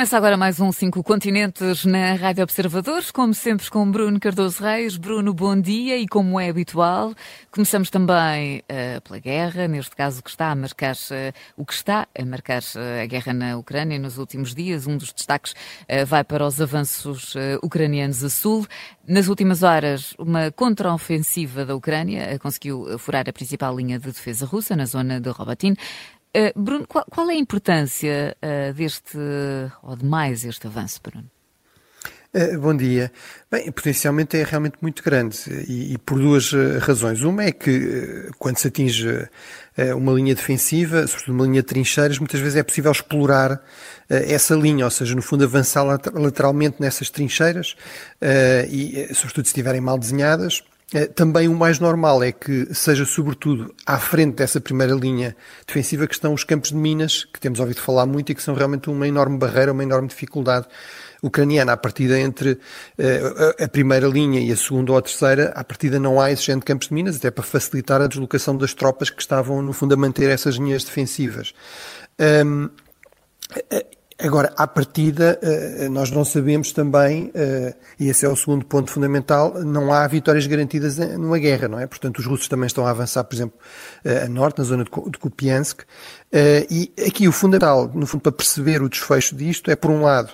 Começa 0.00 0.16
agora 0.16 0.34
mais 0.34 0.58
um 0.58 0.72
Cinco 0.72 1.04
Continentes 1.04 1.84
na 1.84 2.14
Rádio 2.14 2.42
Observadores, 2.42 3.10
como 3.10 3.34
sempre 3.34 3.70
com 3.70 3.90
Bruno 3.90 4.18
Cardoso 4.18 4.62
Reis. 4.64 4.96
Bruno, 4.96 5.34
bom 5.34 5.60
dia 5.60 5.98
e 5.98 6.08
como 6.08 6.40
é 6.40 6.48
habitual, 6.48 7.12
começamos 7.50 7.90
também 7.90 8.60
uh, 8.60 9.00
pela 9.02 9.18
guerra, 9.18 9.68
neste 9.68 9.94
caso 9.94 10.22
que 10.22 10.30
está 10.30 10.52
a 10.52 10.54
marcar 10.54 10.94
uh, 10.94 11.34
o 11.54 11.66
que 11.66 11.74
está 11.74 12.08
a 12.18 12.24
marcar 12.24 12.62
uh, 12.62 13.02
a 13.02 13.04
guerra 13.04 13.34
na 13.34 13.58
Ucrânia 13.58 13.98
nos 13.98 14.16
últimos 14.16 14.54
dias. 14.54 14.86
Um 14.86 14.96
dos 14.96 15.12
destaques 15.12 15.54
vai 16.06 16.24
para 16.24 16.46
os 16.46 16.58
avanços 16.62 17.34
ucranianos 17.62 18.24
a 18.24 18.30
sul. 18.30 18.66
Nas 19.06 19.28
últimas 19.28 19.62
horas, 19.62 20.14
uma 20.18 20.50
contraofensiva 20.50 21.66
da 21.66 21.76
Ucrânia 21.76 22.38
conseguiu 22.38 22.98
furar 22.98 23.28
a 23.28 23.32
principal 23.34 23.76
linha 23.76 23.98
de 23.98 24.06
defesa 24.06 24.46
russa 24.46 24.74
na 24.74 24.86
zona 24.86 25.20
de 25.20 25.28
Robotin. 25.28 25.76
Uh, 26.36 26.56
Bruno, 26.56 26.86
qual, 26.86 27.04
qual, 27.10 27.28
é 27.28 27.34
a 27.34 27.36
importância 27.36 28.36
uh, 28.40 28.72
deste, 28.72 29.18
ou 29.82 29.96
de 29.96 30.04
mais 30.04 30.44
este 30.44 30.64
avanço, 30.64 31.00
Bruno? 31.02 31.28
Uh, 32.32 32.56
bom 32.60 32.76
dia. 32.76 33.10
Bem, 33.50 33.72
potencialmente 33.72 34.36
é 34.36 34.44
realmente 34.44 34.76
muito 34.80 35.02
grande 35.02 35.36
e, 35.68 35.94
e 35.94 35.98
por 35.98 36.20
duas 36.20 36.52
razões. 36.80 37.22
Uma 37.22 37.42
é 37.42 37.50
que 37.50 38.30
quando 38.38 38.58
se 38.58 38.68
atinge 38.68 39.28
uma 39.96 40.12
linha 40.12 40.32
defensiva, 40.32 41.04
sobretudo 41.08 41.34
uma 41.34 41.44
linha 41.46 41.62
de 41.62 41.66
trincheiras, 41.66 42.20
muitas 42.20 42.38
vezes 42.38 42.54
é 42.54 42.62
possível 42.62 42.92
explorar 42.92 43.60
essa 44.08 44.54
linha, 44.54 44.84
ou 44.84 44.90
seja, 44.90 45.16
no 45.16 45.22
fundo 45.22 45.42
avançar 45.42 45.82
lateralmente 45.82 46.76
nessas 46.78 47.10
trincheiras 47.10 47.74
e, 48.68 49.08
sobretudo, 49.14 49.46
se 49.46 49.50
estiverem 49.50 49.80
mal 49.80 49.98
desenhadas, 49.98 50.62
eh, 50.62 50.69
também 51.14 51.46
o 51.46 51.54
mais 51.54 51.78
normal 51.78 52.22
é 52.22 52.32
que 52.32 52.74
seja, 52.74 53.04
sobretudo, 53.04 53.72
à 53.86 53.98
frente 53.98 54.34
dessa 54.34 54.60
primeira 54.60 54.92
linha 54.92 55.36
defensiva 55.64 56.04
que 56.06 56.14
estão 56.14 56.34
os 56.34 56.42
campos 56.42 56.70
de 56.70 56.76
minas, 56.76 57.24
que 57.24 57.38
temos 57.38 57.60
ouvido 57.60 57.80
falar 57.80 58.06
muito 58.06 58.32
e 58.32 58.34
que 58.34 58.42
são 58.42 58.54
realmente 58.54 58.90
uma 58.90 59.06
enorme 59.06 59.38
barreira, 59.38 59.72
uma 59.72 59.84
enorme 59.84 60.08
dificuldade 60.08 60.66
ucraniana. 61.22 61.72
À 61.72 61.76
partida 61.76 62.18
entre 62.18 62.52
uh, 62.52 63.62
a 63.62 63.68
primeira 63.68 64.08
linha 64.08 64.40
e 64.40 64.50
a 64.50 64.56
segunda 64.56 64.90
ou 64.90 64.98
a 64.98 65.02
terceira, 65.02 65.52
à 65.54 65.62
partida 65.62 66.00
não 66.00 66.20
há 66.20 66.32
esse 66.32 66.42
género 66.42 66.60
de 66.60 66.66
campos 66.66 66.88
de 66.88 66.94
minas, 66.94 67.16
até 67.16 67.30
para 67.30 67.44
facilitar 67.44 68.02
a 68.02 68.08
deslocação 68.08 68.56
das 68.56 68.74
tropas 68.74 69.10
que 69.10 69.22
estavam, 69.22 69.62
no 69.62 69.72
fundo, 69.72 69.94
a 69.94 69.96
manter 69.96 70.28
essas 70.28 70.56
linhas 70.56 70.82
defensivas. 70.82 71.54
Um, 72.18 72.68
Agora, 74.22 74.52
à 74.54 74.66
partida, 74.66 75.38
eh, 75.40 75.88
nós 75.88 76.10
não 76.10 76.26
sabemos 76.26 76.72
também, 76.72 77.30
eh, 77.34 77.74
e 77.98 78.08
esse 78.10 78.26
é 78.26 78.28
o 78.28 78.36
segundo 78.36 78.66
ponto 78.66 78.90
fundamental, 78.90 79.54
não 79.64 79.90
há 79.90 80.06
vitórias 80.06 80.46
garantidas 80.46 80.98
numa 80.98 81.38
guerra, 81.38 81.68
não 81.68 81.78
é? 81.78 81.86
Portanto, 81.86 82.18
os 82.18 82.26
russos 82.26 82.46
também 82.46 82.66
estão 82.66 82.86
a 82.86 82.90
avançar, 82.90 83.24
por 83.24 83.34
exemplo, 83.34 83.58
eh, 84.04 84.24
a 84.24 84.28
norte, 84.28 84.58
na 84.58 84.64
zona 84.64 84.84
de 84.84 84.90
Kupiansk, 84.90 85.84
e 86.70 86.92
aqui 87.06 87.26
o 87.26 87.32
fundamental, 87.32 87.90
no 87.94 88.06
fundo, 88.06 88.20
para 88.20 88.32
perceber 88.32 88.82
o 88.82 88.90
desfecho 88.90 89.34
disto 89.34 89.70
é, 89.70 89.76
por 89.76 89.90
um 89.90 90.02
lado, 90.02 90.30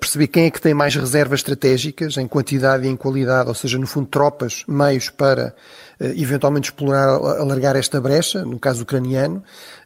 perceber 0.00 0.26
quem 0.26 0.46
é 0.46 0.50
que 0.50 0.60
tem 0.60 0.74
mais 0.74 0.94
reservas 0.94 1.40
estratégicas, 1.40 2.16
em 2.16 2.26
quantidade 2.26 2.86
e 2.86 2.88
em 2.88 2.96
qualidade, 2.96 3.48
ou 3.48 3.54
seja, 3.54 3.78
no 3.78 3.86
fundo, 3.86 4.06
tropas, 4.08 4.64
meios 4.66 5.08
para 5.08 5.54
eventualmente 6.00 6.70
explorar, 6.70 7.08
alargar 7.08 7.76
esta 7.76 8.00
brecha, 8.00 8.44
no 8.44 8.58
caso 8.58 8.82
ucraniano, 8.82 9.42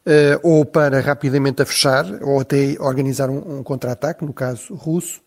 uh, 0.07 0.41
ou 0.43 0.65
para 0.65 1.01
rapidamente 1.01 1.63
a 1.63 1.67
fechar, 1.67 2.07
ou 2.23 2.41
até 2.41 2.77
organizar 2.79 3.31
um, 3.31 3.59
um 3.59 3.63
contra-ataque, 3.63 4.25
no 4.25 4.33
caso 4.33 4.75
russo. 4.75 5.20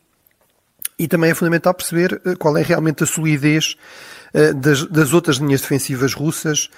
E 0.98 1.08
também 1.08 1.32
é 1.32 1.34
fundamental 1.36 1.74
perceber 1.74 2.22
qual 2.40 2.58
é 2.58 2.62
realmente 2.62 3.04
a 3.04 3.06
solidez 3.06 3.76
eh, 4.25 4.25
das, 4.56 4.86
das, 4.88 5.14
outras 5.14 5.38
linhas 5.38 5.62
defensivas 5.62 6.14
russas. 6.14 6.70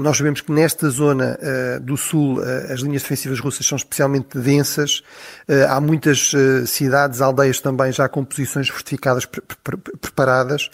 Nós 0.00 0.16
sabemos 0.16 0.40
que 0.40 0.50
nesta 0.50 0.88
zona 0.90 1.38
do 1.80 1.96
sul 1.96 2.40
as 2.68 2.80
linhas 2.80 3.02
defensivas 3.02 3.38
russas 3.38 3.66
são 3.66 3.76
especialmente 3.76 4.36
densas. 4.38 5.02
Há 5.68 5.80
muitas 5.80 6.32
cidades, 6.66 7.20
aldeias 7.20 7.60
também 7.60 7.92
já 7.92 8.08
com 8.08 8.24
posições 8.24 8.68
fortificadas 8.68 9.26
pre 9.26 9.42
pre 9.62 9.76
preparadas. 10.00 10.70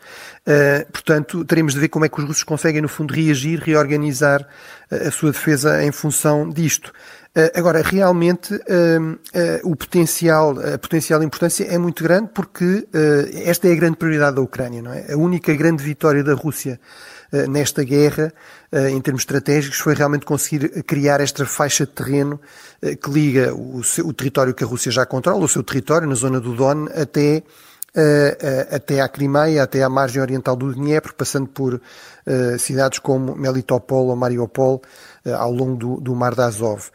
Portanto, 0.92 1.44
teremos 1.44 1.74
de 1.74 1.80
ver 1.80 1.88
como 1.88 2.04
é 2.04 2.08
que 2.08 2.18
os 2.18 2.26
russos 2.26 2.42
conseguem, 2.42 2.80
no 2.80 2.88
fundo, 2.88 3.12
reagir, 3.12 3.60
reorganizar 3.60 4.46
a 4.90 5.10
sua 5.10 5.32
defesa 5.32 5.84
em 5.84 5.92
função 5.92 6.48
disto. 6.48 6.92
Eh, 7.40 7.52
agora, 7.54 7.80
realmente, 7.80 8.54
uh, 8.54 8.58
uh, 8.58 9.70
o 9.70 9.74
potencial, 9.74 10.50
a 10.74 10.76
potencial 10.76 11.22
importância 11.22 11.64
é 11.64 11.78
muito 11.78 12.04
grande 12.04 12.30
porque 12.34 12.64
uh, 12.64 13.38
esta 13.44 13.66
é 13.66 13.72
a 13.72 13.74
grande 13.74 13.96
prioridade 13.96 14.36
da 14.36 14.42
Ucrânia, 14.42 14.82
não 14.82 14.92
é? 14.92 15.12
A 15.12 15.16
única 15.16 15.54
grande 15.54 15.82
vitória 15.82 16.22
da 16.22 16.34
Rússia 16.34 16.78
nesta 17.48 17.84
guerra, 17.84 18.32
em 18.90 19.00
termos 19.00 19.22
estratégicos, 19.22 19.78
foi 19.78 19.94
realmente 19.94 20.26
conseguir 20.26 20.82
criar 20.82 21.20
esta 21.20 21.46
faixa 21.46 21.86
de 21.86 21.92
terreno 21.92 22.40
que 22.82 23.08
liga 23.08 23.54
o, 23.54 23.84
seu, 23.84 24.04
o 24.08 24.12
território 24.12 24.52
que 24.52 24.64
a 24.64 24.66
Rússia 24.66 24.90
já 24.90 25.06
controla, 25.06 25.44
o 25.44 25.48
seu 25.48 25.62
território, 25.62 26.08
na 26.08 26.16
zona 26.16 26.40
do 26.40 26.56
Don, 26.56 26.86
até 26.86 27.44
até 28.72 29.00
à 29.00 29.08
Crimeia, 29.08 29.62
até 29.62 29.80
à 29.84 29.88
margem 29.88 30.20
oriental 30.20 30.56
do 30.56 30.74
Dnieper, 30.74 31.14
passando 31.14 31.46
por 31.46 31.80
cidades 32.58 32.98
como 32.98 33.36
Melitopol 33.36 34.08
ou 34.08 34.16
Mariupol, 34.16 34.82
ao 35.24 35.52
longo 35.52 35.76
do, 35.76 36.00
do 36.00 36.16
Mar 36.16 36.34
de 36.34 36.42
Azov. 36.42 36.90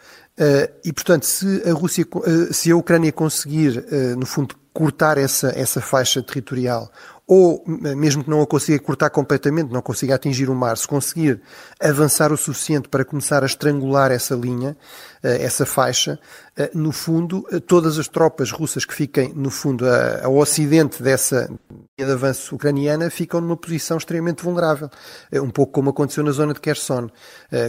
E, 0.84 0.91
portanto, 0.91 1.25
se 1.25 1.63
a 1.68 1.73
Rússia, 1.73 2.06
se 2.51 2.72
a 2.72 2.75
Ucrânia 2.75 3.12
conseguir, 3.12 3.85
no 4.18 4.25
fundo, 4.25 4.56
cortar 4.73 5.18
essa, 5.18 5.53
essa 5.57 5.79
faixa 5.79 6.22
territorial 6.22 6.91
ou 7.28 7.63
mesmo 7.66 8.24
que 8.24 8.30
não 8.30 8.41
a 8.41 8.46
consiga 8.46 8.78
cortar 8.80 9.09
completamente, 9.09 9.72
não 9.72 9.81
consiga 9.81 10.13
atingir 10.16 10.50
o 10.50 10.56
mar, 10.56 10.78
se 10.78 10.88
conseguir 10.88 11.41
avançar 11.81 12.31
o 12.31 12.38
suficiente 12.38 12.88
para 12.88 13.03
começar 13.03 13.41
a 13.41 13.47
estrangular 13.47 14.12
essa 14.12 14.36
linha, 14.36 14.78
eh, 15.25 15.44
essa 15.44 15.66
faixa, 15.66 16.19
eh, 16.56 16.69
no 16.75 16.91
fundo, 16.91 17.44
eh, 17.52 17.59
todas 17.59 17.97
as 17.97 18.08
tropas 18.08 18.52
russas 18.52 18.86
que 18.86 18.94
fiquem, 18.94 19.34
no 19.34 19.50
fundo, 19.50 19.86
ao 20.22 20.38
ocidente 20.38 21.02
dessa 21.02 21.50
linha 21.72 22.08
de 22.08 22.12
avanço 22.12 22.53
ucraniana 22.53 23.09
ficam 23.09 23.42
numa 23.42 23.57
posição 23.57 23.97
extremamente 23.97 24.44
vulnerável. 24.44 24.88
Um 25.34 25.50
pouco 25.50 25.74
como 25.74 25.90
aconteceu 25.90 26.24
na 26.24 26.31
zona 26.31 26.53
de 26.53 26.59
Kherson, 26.59 27.09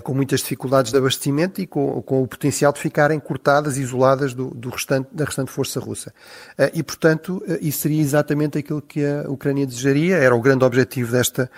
com 0.02 0.12
muitas 0.12 0.40
dificuldades 0.40 0.92
de 0.92 0.98
abastecimento 0.98 1.60
e 1.60 1.66
com, 1.66 2.02
com 2.02 2.22
o 2.22 2.28
potencial 2.28 2.72
de 2.72 2.80
ficarem 2.80 3.18
cortadas, 3.18 3.78
isoladas 3.78 4.34
do, 4.34 4.50
do 4.50 4.68
restante, 4.68 5.08
da 5.12 5.24
restante 5.24 5.50
força 5.50 5.80
russa. 5.80 6.12
E, 6.74 6.82
portanto, 6.82 7.42
isso 7.60 7.80
seria 7.80 8.00
exatamente 8.00 8.58
aquilo 8.58 8.82
que 8.82 9.04
a 9.04 9.30
Ucrânia 9.30 9.45
desejaria, 9.54 10.16
era 10.16 10.34
o 10.34 10.40
grande 10.40 10.64
objetivo 10.64 11.12
desta 11.12 11.50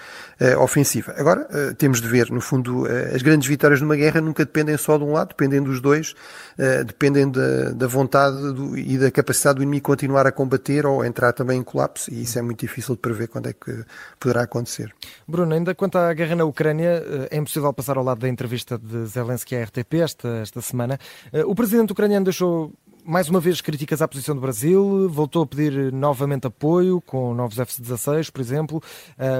ofensiva. 0.61 1.15
Agora, 1.17 1.49
temos 1.77 2.01
de 2.01 2.07
ver, 2.07 2.31
no 2.31 2.41
fundo, 2.41 2.87
as 3.13 3.23
grandes 3.23 3.49
vitórias 3.49 3.81
numa 3.81 3.97
guerra 3.97 4.21
nunca 4.21 4.45
dependem 4.45 4.77
só 4.77 4.97
de 4.97 5.03
um 5.03 5.13
lado, 5.13 5.31
dependem 5.31 5.61
dos 5.61 5.81
dois 5.81 6.15
uh, 6.59 6.85
dependem 6.85 7.31
da, 7.31 7.71
da 7.71 7.87
vontade 7.87 8.37
do, 8.53 8.77
e 8.77 8.99
da 8.99 9.11
capacidade 9.11 9.57
do 9.57 9.63
inimigo 9.63 9.85
continuar 9.85 10.27
a 10.27 10.33
combater 10.33 10.85
ou 10.85 11.05
entrar 11.05 11.33
também 11.33 11.61
em 11.61 11.63
colapso, 11.63 12.13
e 12.13 12.23
isso 12.23 12.39
é 12.39 12.43
muito 12.43 12.61
difícil 12.61 12.95
de 12.95 13.01
prever 13.01 13.29
quando 13.29 13.49
é 13.49 13.53
que 13.53 13.85
poderá 14.19 14.43
acontecer. 14.43 14.95
Bruno, 15.27 15.55
ainda 15.55 15.75
quanto 15.75 15.97
à 15.97 16.13
guerra 16.13 16.35
na 16.35 16.45
Ucrânia, 16.45 17.03
é 17.31 17.37
impossível 17.37 17.73
passar 17.73 17.97
ao 17.97 18.05
lado 18.05 18.21
da 18.21 18.29
entrevista 18.29 18.79
de 18.79 19.07
Zelensky 19.07 19.57
à 19.57 19.65
RTP 19.65 19.95
esta, 19.95 20.29
esta 20.39 20.61
semana. 20.61 20.99
O 21.47 21.55
presidente 21.55 21.93
ucraniano 21.93 22.25
deixou 22.25 22.73
mais 23.09 23.27
uma 23.31 23.41
vez 23.41 23.63
críticas 23.63 24.03
à 24.03 24.07
posição 24.07 24.35
do 24.35 24.41
Brasil, 24.43 25.09
voltou 25.09 25.43
a 25.43 25.47
pedir 25.47 25.91
novamente 25.91 26.47
apoio 26.47 27.01
com 27.01 27.33
novos 27.33 27.59
F-16, 27.59 28.31
por 28.31 28.39
exemplo, 28.39 28.83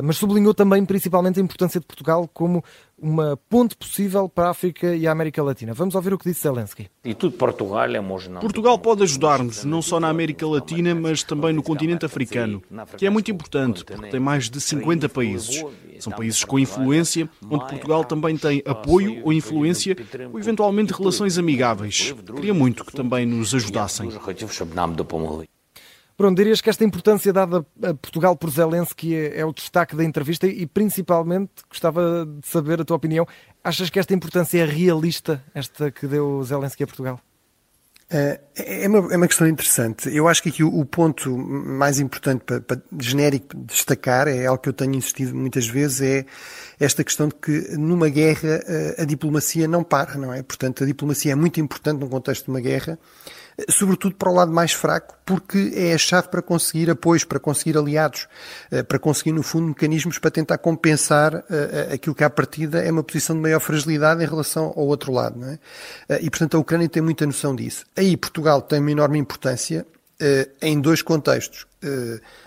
mas 0.03 0.17
sublinhou 0.17 0.55
também 0.55 0.87
principalmente 0.87 1.39
a 1.39 1.43
importância 1.43 1.79
de 1.79 1.85
Portugal 1.85 2.27
como 2.33 2.65
uma 3.01 3.39
ponte 3.49 3.77
possível 3.77 4.29
para 4.29 4.47
a 4.47 4.51
África 4.51 4.95
e 4.95 5.07
a 5.07 5.13
América 5.13 5.43
Latina. 5.43 5.73
Vamos 5.73 5.95
ouvir 5.95 6.13
o 6.13 6.19
que 6.19 6.29
disse 6.29 6.43
Zelensky. 6.43 6.89
E 7.05 7.15
tudo 7.15 7.37
Portugal 7.37 7.85
é 7.85 8.01
Portugal 8.41 8.79
pode 8.79 9.03
ajudar-nos, 9.03 9.65
não 9.65 9.81
só 9.81 10.01
na 10.01 10.09
América 10.09 10.47
Latina, 10.47 10.95
mas 10.95 11.23
também 11.23 11.53
no 11.53 11.63
continente 11.63 12.05
africano, 12.05 12.63
que 12.97 13.07
é 13.07 13.11
muito 13.11 13.31
importante, 13.31 13.85
porque 13.85 14.09
tem 14.09 14.21
mais 14.21 14.51
de 14.51 14.61
50 14.61 15.09
países. 15.09 15.65
São 15.99 16.13
países 16.13 16.45
com 16.45 16.59
influência, 16.59 17.29
onde 17.51 17.67
Portugal 17.67 18.05
também 18.05 18.37
tem 18.37 18.63
apoio 18.65 19.21
ou 19.25 19.33
influência, 19.33 19.97
ou 20.33 20.39
eventualmente 20.39 20.93
relações 20.93 21.39
amigáveis. 21.39 22.15
Queria 22.35 22.55
muito 22.55 22.85
que 22.85 22.93
também 22.93 23.27
nos 23.27 23.55
ajudassem. 23.55 24.11
Pronto, 26.19 26.37
dirias 26.37 26.61
que 26.61 26.69
esta 26.69 26.85
importância 26.85 27.33
dada 27.33 27.65
a 27.81 27.95
Portugal 27.95 28.35
por 28.35 28.51
Zelensky 28.51 29.15
é, 29.15 29.39
é 29.39 29.47
o 29.47 29.53
destaque 29.53 29.95
da 29.95 30.03
entrevista 30.03 30.49
e, 30.49 30.67
principalmente, 30.67 31.53
gostava 31.71 32.27
de 32.27 32.45
saber 32.45 32.81
a 32.81 32.85
tua 32.85 32.97
opinião. 32.97 33.25
Achas 33.63 33.89
que 33.89 34.01
esta 34.01 34.13
importância 34.13 34.61
é 34.61 34.65
realista, 34.65 35.41
esta 35.55 35.93
que 35.93 36.09
deu 36.09 36.43
Zelensky 36.43 36.83
a 36.83 36.87
Portugal? 36.89 37.21
É, 38.11 38.41
é 38.57 38.89
uma, 38.89 39.13
é 39.13 39.17
uma 39.17 39.29
questão 39.29 39.47
interessante. 39.47 40.13
Eu 40.13 40.27
acho 40.27 40.43
que 40.43 40.49
aqui 40.49 40.65
o, 40.65 40.81
o 40.81 40.85
ponto 40.85 41.39
mais 41.39 42.01
importante 42.01 42.43
para, 42.43 42.61
para 42.63 42.83
genérico 42.99 43.57
destacar 43.57 44.27
é 44.27 44.45
algo 44.47 44.61
que 44.61 44.71
eu 44.71 44.73
tenho 44.73 44.97
insistido 44.97 45.37
muitas 45.37 45.69
vezes, 45.69 46.01
é 46.01 46.27
esta 46.81 47.05
questão 47.05 47.29
de 47.29 47.37
que 47.37 47.77
numa 47.77 48.09
guerra 48.09 48.61
a, 48.99 49.03
a 49.03 49.05
diplomacia 49.05 49.69
não 49.69 49.85
para, 49.85 50.17
não 50.17 50.35
é? 50.35 50.43
Portanto, 50.43 50.83
a 50.83 50.87
diplomacia 50.87 51.31
é 51.31 51.37
muito 51.37 51.61
importante 51.61 52.01
no 52.01 52.09
contexto 52.09 52.47
de 52.47 52.51
uma 52.51 52.61
guerra 52.61 52.99
sobretudo 53.69 54.15
para 54.15 54.31
o 54.31 54.35
lado 54.35 54.53
mais 54.53 54.73
fraco, 54.73 55.17
porque 55.27 55.73
é 55.75 55.93
a 55.93 55.99
chave 55.99 56.29
para 56.29 56.41
conseguir 56.41 56.91
apoios, 56.91 57.25
para 57.25 57.41
conseguir 57.41 57.77
aliados, 57.77 58.29
eh, 58.71 58.83
para 58.83 58.99
conseguir, 58.99 59.33
no 59.33 59.43
fundo, 59.43 59.69
mecanismos 59.69 60.19
para 60.19 60.31
tentar 60.31 60.59
compensar 60.59 61.35
eh, 61.35 61.89
eh, 61.91 61.95
aquilo 61.95 62.15
que 62.15 62.23
à 62.23 62.31
partida 62.31 62.81
é 62.81 62.91
uma 62.91 63.03
posição 63.03 63.35
de 63.35 63.43
maior 63.43 63.61
fragilidade 63.61 64.23
em 64.23 64.27
relação 64.27 64.73
ao 64.77 64.87
outro 64.87 65.13
lado. 65.13 65.39
Não 65.39 65.49
é? 65.49 65.59
E, 66.21 66.31
portanto, 66.31 66.57
a 66.57 66.61
Ucrânia 66.61 66.89
tem 66.89 67.03
muita 67.03 67.27
noção 67.27 67.55
disso. 67.55 67.85
Aí 67.97 68.17
Portugal 68.17 68.63
tem 68.63 68.79
uma 68.81 68.93
enorme 68.93 69.19
importância 69.19 69.85
em 70.61 70.81
dois 70.81 71.01
contextos. 71.01 71.67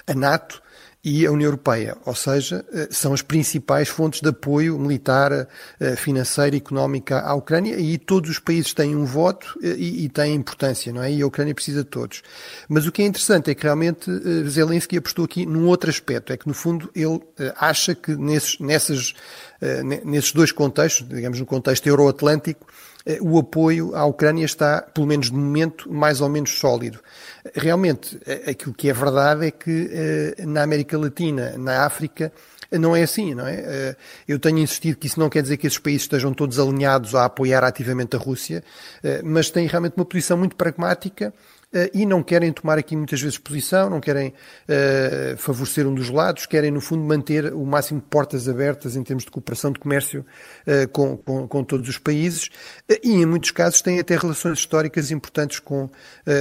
A 0.05 0.13
NATO 0.13 0.61
e 1.03 1.25
a 1.25 1.31
União 1.31 1.47
Europeia, 1.47 1.97
ou 2.05 2.13
seja, 2.13 2.63
eh, 2.71 2.87
são 2.91 3.11
as 3.11 3.23
principais 3.23 3.89
fontes 3.89 4.21
de 4.21 4.29
apoio 4.29 4.77
militar, 4.77 5.47
eh, 5.79 5.95
financeiro 5.95 6.55
e 6.55 6.59
económico 6.59 7.15
à 7.15 7.33
Ucrânia 7.33 7.75
e 7.79 7.97
todos 7.97 8.29
os 8.29 8.37
países 8.37 8.71
têm 8.71 8.95
um 8.95 9.03
voto 9.03 9.59
eh, 9.63 9.75
e, 9.77 10.07
têm 10.09 10.35
importância, 10.35 10.93
não 10.93 11.01
é? 11.01 11.11
E 11.11 11.21
a 11.23 11.25
Ucrânia 11.25 11.55
precisa 11.55 11.83
de 11.83 11.89
todos. 11.89 12.21
Mas 12.69 12.85
o 12.85 12.91
que 12.91 13.01
é 13.01 13.05
interessante 13.05 13.49
é 13.49 13.55
que 13.55 13.63
realmente 13.63 14.11
Zelensky 14.47 14.97
apostou 14.97 15.25
aqui 15.25 15.43
num 15.43 15.65
outro 15.65 15.89
aspecto, 15.89 16.31
é 16.31 16.37
que 16.37 16.47
no 16.47 16.53
fundo 16.53 16.91
ele 16.93 17.19
acha 17.57 17.95
que 17.95 18.15
nesses, 18.15 18.59
nessas, 18.59 19.13
nesses 20.05 20.31
dois 20.31 20.51
contextos, 20.51 21.07
digamos 21.07 21.39
no 21.39 21.45
contexto 21.45 21.87
euroatlântico, 21.87 22.67
o 23.21 23.39
apoio 23.39 23.95
à 23.95 24.05
Ucrânia 24.05 24.45
está, 24.45 24.81
pelo 24.81 25.07
menos 25.07 25.27
de 25.27 25.35
momento, 25.35 25.91
mais 25.91 26.21
ou 26.21 26.29
menos 26.29 26.51
sólido. 26.51 26.99
Realmente, 27.55 28.19
eh, 28.25 28.51
aquilo 28.51 28.73
que 28.73 28.89
é 28.89 28.93
verdade 28.93 29.47
é 29.47 29.51
que 29.51 29.89
eh, 29.91 30.45
na 30.45 30.63
América 30.63 30.97
Latina, 30.97 31.57
na 31.57 31.85
África, 31.85 32.31
não 32.71 32.95
é 32.95 33.03
assim, 33.03 33.35
não 33.35 33.45
é? 33.45 33.97
Eu 34.25 34.39
tenho 34.39 34.57
insistido 34.59 34.95
que 34.95 35.05
isso 35.05 35.19
não 35.19 35.29
quer 35.29 35.41
dizer 35.41 35.57
que 35.57 35.67
esses 35.67 35.77
países 35.77 36.03
estejam 36.03 36.33
todos 36.33 36.57
alinhados 36.57 37.13
a 37.15 37.25
apoiar 37.25 37.65
ativamente 37.65 38.15
a 38.15 38.19
Rússia, 38.19 38.63
mas 39.25 39.49
têm 39.49 39.67
realmente 39.67 39.95
uma 39.97 40.05
posição 40.05 40.37
muito 40.37 40.55
pragmática 40.55 41.33
eh, 41.33 41.60
e 41.93 42.05
não 42.05 42.21
querem 42.21 42.51
tomar 42.51 42.77
aqui 42.77 42.95
muitas 42.95 43.21
vezes 43.21 43.37
posição, 43.37 43.89
não 43.89 44.01
querem 44.01 44.29
uh, 44.29 45.37
favorecer 45.37 45.87
um 45.87 45.93
dos 45.93 46.09
lados, 46.09 46.45
querem, 46.45 46.69
no 46.69 46.81
fundo, 46.81 47.03
manter 47.03 47.53
o 47.53 47.65
máximo 47.65 48.01
de 48.01 48.07
portas 48.07 48.49
abertas 48.49 48.95
em 48.95 49.03
termos 49.03 49.23
de 49.23 49.31
cooperação 49.31 49.71
de 49.71 49.79
comércio 49.79 50.25
uh, 50.67 50.87
com, 50.89 51.15
com, 51.15 51.47
com, 51.47 51.63
todos 51.63 51.87
os 51.87 51.97
países 51.97 52.49
e, 53.03 53.11
em 53.11 53.25
muitos 53.25 53.51
casos, 53.51 53.81
têm 53.81 53.99
até 53.99 54.17
relações 54.17 54.59
históricas 54.59 55.11
importantes 55.11 55.59
com, 55.59 55.89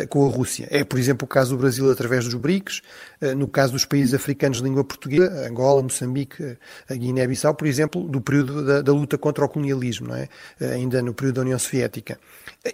com 0.08 0.26
a 0.26 0.30
Rússia. 0.30 0.66
É, 0.70 0.82
por 0.82 0.98
exemplo, 0.98 1.24
o 1.24 1.28
caso 1.28 1.54
do 1.54 1.60
Brasil 1.60 1.90
através 1.90 2.24
dos 2.24 2.34
BRICS, 2.34 2.82
no 3.36 3.46
caso 3.46 3.72
dos 3.72 3.84
países 3.84 4.14
africanos 4.14 4.58
de 4.58 4.64
língua 4.64 4.82
portuguesa, 4.82 5.46
Angola, 5.48 5.82
Moçambique, 5.82 6.56
Guiné-Bissau, 6.90 7.54
por 7.54 7.66
exemplo, 7.66 8.08
do 8.08 8.20
período 8.20 8.64
da, 8.64 8.82
da, 8.82 8.92
luta 8.92 9.18
contra 9.18 9.44
o 9.44 9.48
colonialismo, 9.48 10.08
não 10.08 10.16
é? 10.16 10.28
ainda 10.60 11.02
no 11.02 11.14
período 11.14 11.36
da 11.36 11.42
União 11.42 11.58
Soviética. 11.58 12.18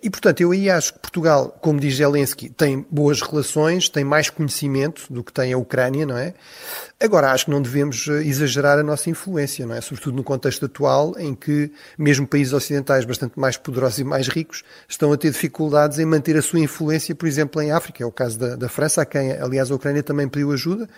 E, 0.02 0.08
portanto, 0.08 0.40
eu 0.40 0.52
aí 0.52 0.70
acho 0.70 0.94
que 0.94 1.00
Portugal, 1.00 1.56
como 1.60 1.80
diz 1.80 1.96
Zelensky, 1.96 2.45
tem 2.50 2.86
boas 2.90 3.20
relações, 3.20 3.88
tem 3.88 4.04
mais 4.04 4.30
conhecimento 4.30 5.04
do 5.10 5.22
que 5.22 5.32
tem 5.32 5.52
a 5.52 5.58
Ucrânia, 5.58 6.06
não 6.06 6.16
é? 6.16 6.34
Agora, 6.98 7.30
acho 7.30 7.44
que 7.44 7.50
não 7.50 7.60
devemos 7.60 8.08
eh, 8.08 8.22
exagerar 8.24 8.78
a 8.78 8.82
nossa 8.82 9.10
influência, 9.10 9.66
não 9.66 9.74
é? 9.74 9.80
Sobretudo 9.82 10.16
no 10.16 10.24
contexto 10.24 10.64
atual, 10.64 11.14
em 11.18 11.34
que 11.34 11.70
mesmo 11.98 12.26
países 12.26 12.54
ocidentais 12.54 13.04
bastante 13.04 13.38
mais 13.38 13.58
poderosos 13.58 13.98
e 13.98 14.04
mais 14.04 14.28
ricos 14.28 14.64
estão 14.88 15.12
a 15.12 15.16
ter 15.16 15.30
dificuldades 15.30 15.98
em 15.98 16.06
manter 16.06 16.38
a 16.38 16.42
sua 16.42 16.58
influência, 16.58 17.14
por 17.14 17.28
exemplo, 17.28 17.60
em 17.60 17.70
África. 17.70 18.02
É 18.02 18.06
o 18.06 18.12
caso 18.12 18.38
da, 18.38 18.56
da 18.56 18.68
França, 18.68 19.02
a 19.02 19.04
quem, 19.04 19.32
aliás, 19.32 19.70
a 19.70 19.74
Ucrânia 19.74 20.02
também 20.02 20.26
pediu 20.26 20.52
ajuda. 20.52 20.88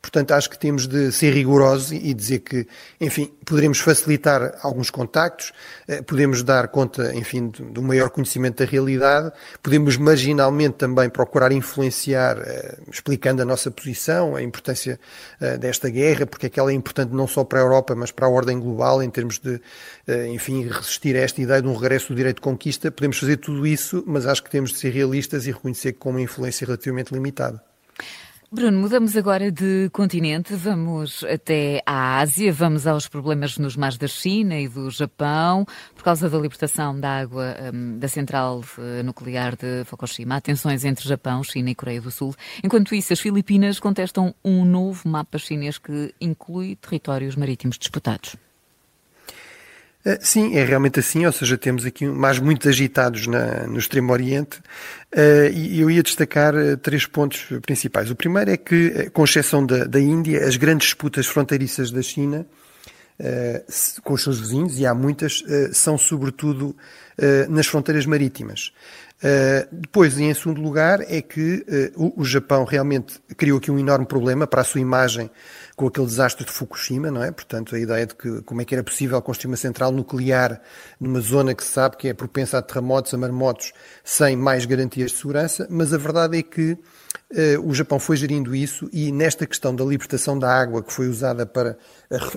Portanto, 0.00 0.32
acho 0.32 0.48
que 0.48 0.58
temos 0.58 0.86
de 0.86 1.10
ser 1.10 1.34
rigorosos 1.34 1.92
e 1.92 2.14
dizer 2.14 2.38
que, 2.38 2.66
enfim, 3.00 3.30
poderemos 3.44 3.80
facilitar 3.80 4.56
alguns 4.62 4.88
contactos, 4.88 5.52
eh, 5.88 6.00
podemos 6.00 6.42
dar 6.44 6.68
conta, 6.68 7.14
enfim, 7.14 7.48
do 7.48 7.82
maior 7.82 8.08
conhecimento 8.08 8.64
da 8.64 8.70
realidade, 8.70 9.32
podemos 9.62 9.96
marginalmente 9.96 10.76
também 10.76 10.89
procurar 11.10 11.52
influenciar, 11.52 12.38
eh, 12.38 12.78
explicando 12.90 13.42
a 13.42 13.44
nossa 13.44 13.70
posição, 13.70 14.36
a 14.36 14.42
importância 14.42 14.98
eh, 15.40 15.56
desta 15.58 15.88
guerra, 15.88 16.26
porque 16.26 16.46
é 16.46 16.48
que 16.48 16.58
ela 16.58 16.70
é 16.70 16.74
importante 16.74 17.12
não 17.12 17.26
só 17.26 17.44
para 17.44 17.60
a 17.60 17.62
Europa, 17.62 17.94
mas 17.94 18.10
para 18.10 18.26
a 18.26 18.28
ordem 18.28 18.58
global, 18.58 19.02
em 19.02 19.10
termos 19.10 19.38
de, 19.38 19.60
eh, 20.06 20.26
enfim, 20.28 20.66
resistir 20.66 21.16
a 21.16 21.20
esta 21.20 21.40
ideia 21.40 21.62
de 21.62 21.68
um 21.68 21.74
regresso 21.74 22.08
do 22.08 22.14
direito 22.14 22.36
de 22.36 22.42
conquista. 22.42 22.90
Podemos 22.90 23.18
fazer 23.18 23.36
tudo 23.36 23.66
isso, 23.66 24.02
mas 24.06 24.26
acho 24.26 24.42
que 24.42 24.50
temos 24.50 24.70
de 24.70 24.78
ser 24.78 24.90
realistas 24.90 25.46
e 25.46 25.52
reconhecer 25.52 25.92
que 25.92 25.98
com 25.98 26.10
uma 26.10 26.20
influência 26.20 26.66
relativamente 26.66 27.12
limitada. 27.12 27.62
Bruno, 28.52 28.80
mudamos 28.80 29.16
agora 29.16 29.52
de 29.52 29.88
continente, 29.92 30.56
vamos 30.56 31.22
até 31.22 31.80
a 31.86 32.18
Ásia, 32.18 32.52
vamos 32.52 32.84
aos 32.84 33.06
problemas 33.06 33.56
nos 33.58 33.76
mares 33.76 33.96
da 33.96 34.08
China 34.08 34.58
e 34.58 34.66
do 34.66 34.90
Japão, 34.90 35.64
por 35.94 36.02
causa 36.02 36.28
da 36.28 36.36
libertação 36.36 36.98
da 36.98 37.20
água 37.20 37.54
um, 37.72 37.96
da 37.96 38.08
central 38.08 38.64
uh, 38.76 39.04
nuclear 39.04 39.54
de 39.54 39.84
Fukushima. 39.84 40.34
Há 40.34 40.40
tensões 40.40 40.84
entre 40.84 41.08
Japão, 41.08 41.44
China 41.44 41.70
e 41.70 41.76
Coreia 41.76 42.00
do 42.00 42.10
Sul. 42.10 42.34
Enquanto 42.60 42.92
isso, 42.92 43.12
as 43.12 43.20
Filipinas 43.20 43.78
contestam 43.78 44.34
um 44.44 44.64
novo 44.64 45.08
mapa 45.08 45.38
chinês 45.38 45.78
que 45.78 46.12
inclui 46.20 46.74
territórios 46.74 47.36
marítimos 47.36 47.78
disputados. 47.78 48.34
Eh, 50.04 50.18
sim, 50.22 50.56
é 50.56 50.64
realmente 50.64 50.98
assim, 50.98 51.26
ou 51.26 51.32
seja, 51.32 51.58
temos 51.58 51.84
aqui 51.84 52.06
mais 52.06 52.38
muito 52.38 52.68
agitados 52.68 53.26
na, 53.26 53.66
no 53.66 53.78
Extremo 53.78 54.12
Oriente 54.12 54.58
uh, 55.14 55.52
e 55.52 55.78
eu 55.78 55.90
ia 55.90 56.02
destacar 56.02 56.54
uh, 56.54 56.76
três 56.78 57.04
pontos 57.04 57.46
principais. 57.62 58.10
O 58.10 58.16
primeiro 58.16 58.50
é 58.50 58.56
que, 58.56 59.10
com 59.10 59.24
exceção 59.24 59.64
da, 59.64 59.84
da 59.84 60.00
Índia, 60.00 60.46
as 60.46 60.56
grandes 60.56 60.88
disputas 60.88 61.26
fronteiriças 61.26 61.90
da 61.90 62.02
China 62.02 62.46
com 64.02 64.14
os 64.14 64.22
seus 64.22 64.40
vizinhos, 64.40 64.78
e 64.78 64.86
há 64.86 64.94
muitas, 64.94 65.44
são 65.72 65.98
sobretudo 65.98 66.74
nas 67.50 67.66
fronteiras 67.66 68.06
marítimas. 68.06 68.72
Depois, 69.70 70.18
em 70.18 70.32
segundo 70.32 70.62
lugar, 70.62 71.02
é 71.02 71.20
que 71.20 71.62
o, 71.94 72.24
Japão 72.24 72.64
realmente 72.64 73.20
criou 73.36 73.58
aqui 73.58 73.70
um 73.70 73.78
enorme 73.78 74.06
problema 74.06 74.46
para 74.46 74.62
a 74.62 74.64
sua 74.64 74.80
imagem 74.80 75.30
com 75.80 75.86
aquele 75.86 76.04
desastre 76.04 76.44
de 76.44 76.52
Fukushima, 76.52 77.10
não 77.10 77.22
é? 77.22 77.32
Portanto, 77.32 77.74
a 77.74 77.78
ideia 77.78 78.06
de 78.06 78.14
que 78.14 78.42
como 78.42 78.60
é 78.60 78.66
que 78.66 78.74
era 78.74 78.84
possível 78.84 79.20
construir 79.22 79.50
uma 79.50 79.56
central 79.56 79.90
nuclear 79.90 80.60
numa 81.00 81.20
zona 81.20 81.54
que 81.54 81.64
se 81.64 81.70
sabe 81.70 81.96
que 81.96 82.06
é 82.06 82.12
propensa 82.12 82.58
a 82.58 82.62
terremotos, 82.62 83.14
a 83.14 83.16
marmotos, 83.16 83.72
sem 84.04 84.36
mais 84.36 84.66
garantias 84.66 85.12
de 85.12 85.16
segurança, 85.16 85.66
mas 85.70 85.94
a 85.94 85.96
verdade 85.96 86.36
é 86.36 86.42
que 86.42 86.76
o 87.62 87.72
Japão 87.72 88.00
foi 88.00 88.16
gerindo 88.16 88.54
isso 88.54 88.88
e 88.92 89.12
nesta 89.12 89.46
questão 89.46 89.74
da 89.74 89.84
libertação 89.84 90.38
da 90.38 90.52
água 90.52 90.82
que 90.82 90.92
foi 90.92 91.08
usada 91.08 91.46
para 91.46 91.76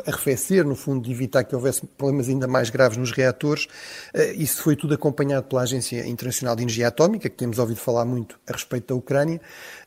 arrefecer, 0.06 0.64
no 0.64 0.76
fundo, 0.76 1.04
de 1.04 1.12
evitar 1.12 1.44
que 1.44 1.56
houvesse 1.56 1.86
problemas 1.98 2.30
ainda 2.30 2.48
mais 2.48 2.70
graves 2.70 2.98
nos 2.98 3.12
reatores, 3.12 3.66
uh, 4.14 4.20
isso 4.36 4.62
foi 4.62 4.76
tudo 4.76 4.94
acompanhado 4.94 5.48
pela 5.48 5.64
Agência 5.64 6.08
Internacional 6.08 6.56
de 6.56 6.62
Energia 6.62 6.88
Atómica, 6.90 7.28
que 7.28 7.36
temos 7.36 7.58
ouvido 7.58 7.80
falar 7.80 8.06
muito 8.06 8.40
a 8.48 8.54
respeito 8.54 8.90
da 8.90 8.96
Ucrânia, 8.96 9.42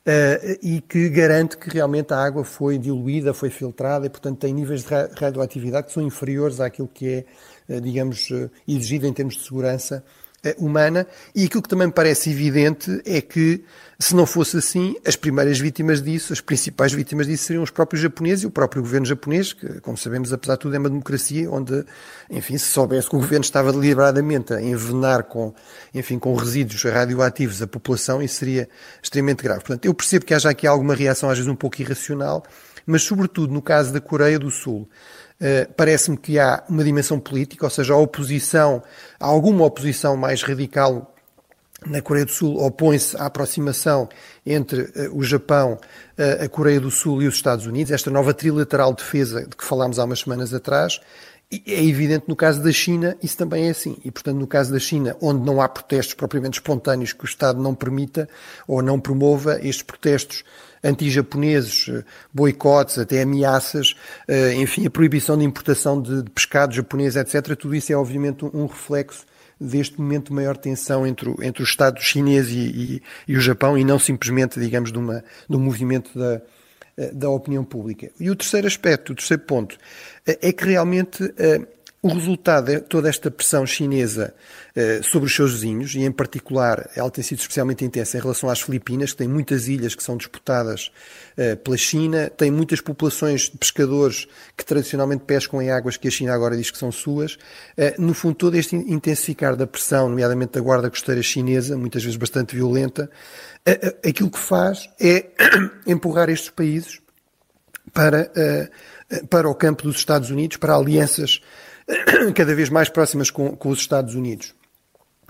uh, 0.05 0.57
e 0.61 0.81
que 0.81 1.09
garante 1.09 1.57
que 1.57 1.69
realmente 1.69 2.13
a 2.13 2.17
água 2.17 2.43
foi 2.43 2.77
diluída, 2.77 3.33
foi 3.33 3.49
filtrada 3.49 4.05
e, 4.05 4.09
portanto, 4.09 4.39
tem 4.39 4.53
níveis 4.53 4.83
de 4.83 4.89
radioatividade 4.89 5.87
que 5.87 5.93
são 5.93 6.03
inferiores 6.03 6.59
àquilo 6.59 6.89
que 6.93 7.25
é, 7.69 7.79
digamos, 7.79 8.29
exigido 8.67 9.07
em 9.07 9.13
termos 9.13 9.35
de 9.35 9.43
segurança 9.43 10.03
humana. 10.57 11.07
E 11.35 11.45
aquilo 11.45 11.61
que 11.61 11.69
também 11.69 11.87
me 11.87 11.93
parece 11.93 12.29
evidente 12.29 13.01
é 13.05 13.21
que, 13.21 13.63
se 13.99 14.15
não 14.15 14.25
fosse 14.25 14.57
assim, 14.57 14.95
as 15.05 15.15
primeiras 15.15 15.59
vítimas 15.59 16.01
disso, 16.01 16.31
as 16.31 16.39
principais 16.39 16.93
vítimas 16.93 17.27
disso 17.27 17.45
seriam 17.45 17.63
os 17.63 17.71
próprios 17.71 18.01
japoneses 18.01 18.43
e 18.43 18.47
o 18.47 18.51
próprio 18.51 18.81
governo 18.81 19.05
japonês, 19.05 19.53
que, 19.53 19.81
como 19.81 19.97
sabemos, 19.97 20.31
apesar 20.31 20.55
de 20.55 20.61
tudo, 20.61 20.75
é 20.75 20.79
uma 20.79 20.89
democracia 20.89 21.49
onde, 21.51 21.83
enfim, 22.29 22.57
se 22.57 22.65
soubesse 22.65 23.09
que 23.09 23.15
o 23.15 23.19
governo 23.19 23.43
estava 23.43 23.71
deliberadamente 23.73 24.53
a 24.53 24.61
envenenar 24.61 25.23
com, 25.23 25.53
enfim, 25.93 26.19
com 26.19 26.33
resíduos 26.35 26.83
radioativos 26.83 27.61
a 27.61 27.67
população, 27.67 28.21
isso 28.21 28.35
seria 28.35 28.69
extremamente 29.01 29.43
grave. 29.43 29.61
Portanto, 29.61 29.85
eu 29.85 29.93
percebo 29.93 30.25
que 30.25 30.33
haja 30.33 30.49
aqui 30.49 30.67
alguma 30.67 30.95
reação, 30.95 31.29
às 31.29 31.37
vezes 31.37 31.51
um 31.51 31.55
pouco 31.55 31.81
irracional, 31.81 32.43
mas, 32.85 33.01
sobretudo, 33.01 33.53
no 33.53 33.61
caso 33.61 33.91
da 33.91 33.99
Coreia 33.99 34.39
do 34.39 34.49
Sul, 34.49 34.87
Uh, 35.39 35.71
Parece-me 35.75 36.17
que 36.17 36.39
há 36.39 36.63
uma 36.67 36.83
dimensão 36.83 37.19
política, 37.19 37.65
ou 37.65 37.69
seja, 37.69 37.93
a 37.93 37.97
oposição, 37.97 38.81
alguma 39.19 39.65
oposição 39.65 40.17
mais 40.17 40.41
radical 40.41 41.13
na 41.85 42.01
Coreia 42.01 42.25
do 42.25 42.31
Sul 42.31 42.57
opõe-se 42.57 43.15
à 43.17 43.27
aproximação 43.27 44.09
entre 44.45 44.81
uh, 44.81 45.15
o 45.15 45.23
Japão, 45.23 45.73
uh, 46.17 46.43
a 46.43 46.49
Coreia 46.49 46.79
do 46.79 46.89
Sul 46.89 47.21
e 47.21 47.27
os 47.27 47.35
Estados 47.35 47.65
Unidos, 47.67 47.91
esta 47.91 48.09
nova 48.09 48.33
trilateral 48.33 48.93
defesa 48.93 49.41
de 49.41 49.55
que 49.55 49.63
falámos 49.63 49.99
há 49.99 50.05
umas 50.05 50.19
semanas 50.19 50.53
atrás. 50.53 50.99
É 51.49 51.81
evidente 51.81 52.25
no 52.27 52.35
caso 52.35 52.61
da 52.61 52.71
China, 52.73 53.15
isso 53.23 53.37
também 53.37 53.67
é 53.67 53.69
assim. 53.69 53.97
E, 54.03 54.11
portanto, 54.11 54.37
no 54.37 54.47
caso 54.47 54.73
da 54.73 54.79
China, 54.79 55.15
onde 55.21 55.45
não 55.45 55.61
há 55.61 55.69
protestos 55.69 56.13
propriamente 56.13 56.59
espontâneos 56.59 57.13
que 57.13 57.23
o 57.23 57.25
Estado 57.25 57.61
não 57.61 57.73
permita 57.73 58.27
ou 58.67 58.81
não 58.81 58.99
promova, 58.99 59.57
estes 59.65 59.81
protestos 59.81 60.43
anti-japoneses, 60.83 61.87
eh, 61.87 62.03
boicotes, 62.33 62.97
até 62.99 63.21
ameaças, 63.21 63.95
eh, 64.27 64.55
enfim, 64.55 64.85
a 64.85 64.89
proibição 64.89 65.37
de 65.37 65.45
importação 65.45 66.01
de 66.01 66.29
pescado 66.31 66.75
japonês, 66.75 67.15
etc. 67.15 67.55
Tudo 67.55 67.75
isso 67.75 67.93
é, 67.93 67.95
obviamente, 67.95 68.43
um 68.43 68.65
reflexo 68.65 69.25
deste 69.59 69.99
momento 70.01 70.27
de 70.27 70.33
maior 70.33 70.57
tensão 70.57 71.07
entre 71.07 71.29
o, 71.29 71.41
entre 71.41 71.63
o 71.63 71.65
Estado 71.65 72.01
chinês 72.01 72.49
e, 72.49 72.57
e, 72.57 73.03
e, 73.25 73.37
o 73.37 73.39
Japão 73.39 73.77
e 73.77 73.85
não 73.85 73.97
simplesmente, 73.97 74.59
digamos, 74.59 74.91
de, 74.91 74.97
uma, 74.97 75.23
de 75.49 75.55
um 75.55 75.59
movimento 75.59 76.17
da, 76.17 76.41
da 77.13 77.29
opinião 77.29 77.63
pública. 77.63 78.09
E 78.19 78.29
o 78.29 78.35
terceiro 78.35 78.67
aspecto, 78.67 79.11
o 79.11 79.15
terceiro 79.15 79.43
ponto, 79.43 79.77
é 80.25 80.51
que 80.51 80.65
realmente 80.65 81.33
o 82.01 82.09
resultado 82.09 82.67
de 82.67 82.79
toda 82.81 83.09
esta 83.09 83.31
pressão 83.31 83.65
chinesa 83.65 84.33
eh, 84.75 85.01
sobre 85.01 85.25
os 85.25 85.35
seus 85.35 85.53
vizinhos, 85.53 85.95
e 85.95 86.01
em 86.01 86.11
particular 86.11 86.89
ela 86.95 87.09
tem 87.09 87.23
sido 87.23 87.39
especialmente 87.39 87.83
intensa 87.83 88.17
em 88.17 88.21
relação 88.21 88.49
às 88.49 88.61
Filipinas, 88.61 89.11
que 89.11 89.17
têm 89.17 89.27
muitas 89.27 89.67
ilhas 89.67 89.95
que 89.95 90.03
são 90.03 90.15
disputadas 90.15 90.91
eh, 91.35 91.55
pela 91.55 91.75
China, 91.75 92.29
tem 92.29 92.51
muitas 92.51 92.81
populações 92.81 93.49
de 93.49 93.57
pescadores 93.57 94.27
que 94.55 94.63
tradicionalmente 94.63 95.23
pescam 95.25 95.59
em 95.59 95.71
águas 95.71 95.97
que 95.97 96.07
a 96.07 96.11
China 96.11 96.35
agora 96.35 96.55
diz 96.55 96.69
que 96.69 96.77
são 96.77 96.91
suas. 96.91 97.39
Eh, 97.75 97.95
no 97.97 98.13
fundo, 98.13 98.35
todo 98.35 98.55
este 98.55 98.75
intensificar 98.75 99.55
da 99.55 99.65
pressão, 99.65 100.07
nomeadamente 100.07 100.53
da 100.53 100.61
guarda 100.61 100.91
costeira 100.91 101.23
chinesa, 101.23 101.75
muitas 101.75 102.03
vezes 102.03 102.17
bastante 102.17 102.55
violenta, 102.55 103.09
aquilo 104.07 104.29
que 104.29 104.39
faz 104.39 104.89
é 104.99 105.25
empurrar 105.85 106.29
estes 106.29 106.49
países 106.49 107.01
para, 107.91 108.31
para 109.29 109.49
o 109.49 109.55
campo 109.55 109.83
dos 109.83 109.97
Estados 109.97 110.29
Unidos, 110.29 110.57
para 110.57 110.75
alianças 110.75 111.41
cada 112.35 112.55
vez 112.55 112.69
mais 112.69 112.89
próximas 112.89 113.31
com, 113.31 113.55
com 113.55 113.69
os 113.69 113.79
Estados 113.79 114.15
Unidos. 114.15 114.53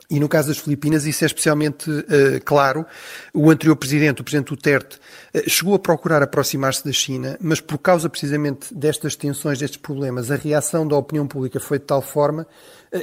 E 0.10 0.20
no 0.20 0.30
caso 0.30 0.48
das 0.48 0.58
Filipinas, 0.58 1.06
isso 1.06 1.26
é 1.26 1.28
especialmente 1.28 1.90
uh, 1.90 2.04
claro. 2.46 2.86
O 3.34 3.50
anterior 3.50 3.76
presidente, 3.76 4.22
o 4.22 4.24
presidente 4.24 4.48
Duterte, 4.48 4.98
uh, 5.36 5.50
chegou 5.50 5.74
a 5.76 5.80
procurar 5.80 6.24
aproximar-se 6.24 6.86
da 6.86 6.94
China, 6.94 7.38
mas 7.42 7.60
por 7.60 7.78
causa 7.78 8.10
precisamente 8.10 8.74
destas 8.74 9.18
tensões, 9.18 9.60
destes 9.60 9.78
problemas, 9.78 10.32
a 10.32 10.36
reação 10.36 10.88
da 10.88 10.96
opinião 10.96 11.28
pública 11.28 11.60
foi 11.60 11.78
de 11.78 11.86
tal 11.86 12.02
forma 12.02 12.48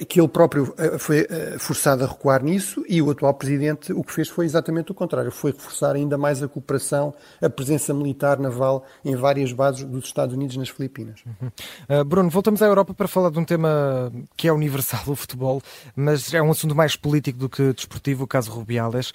que 0.08 0.20
ele 0.20 0.28
próprio 0.28 0.74
foi 0.98 1.26
forçado 1.58 2.04
a 2.04 2.06
recuar 2.06 2.42
nisso 2.42 2.84
e 2.88 3.02
o 3.02 3.10
atual 3.10 3.34
presidente 3.34 3.92
o 3.92 4.02
que 4.02 4.12
fez 4.12 4.28
foi 4.28 4.46
exatamente 4.46 4.92
o 4.92 4.94
contrário. 4.94 5.30
Foi 5.30 5.52
reforçar 5.52 5.94
ainda 5.94 6.16
mais 6.16 6.42
a 6.42 6.48
cooperação, 6.48 7.14
a 7.40 7.50
presença 7.50 7.92
militar 7.92 8.38
naval 8.38 8.84
em 9.04 9.14
várias 9.14 9.52
bases 9.52 9.84
dos 9.84 10.04
Estados 10.04 10.34
Unidos 10.34 10.56
nas 10.56 10.68
Filipinas. 10.68 11.22
Uhum. 11.26 12.04
Bruno, 12.04 12.30
voltamos 12.30 12.62
à 12.62 12.66
Europa 12.66 12.94
para 12.94 13.08
falar 13.08 13.30
de 13.30 13.38
um 13.38 13.44
tema 13.44 14.12
que 14.36 14.48
é 14.48 14.52
universal, 14.52 15.02
o 15.08 15.16
futebol, 15.16 15.62
mas 15.94 16.32
é 16.32 16.42
um 16.42 16.50
assunto 16.50 16.74
mais 16.74 16.96
político 16.96 17.38
do 17.38 17.48
que 17.48 17.72
desportivo, 17.72 18.24
o 18.24 18.26
caso 18.26 18.50
Rubiales. 18.50 19.12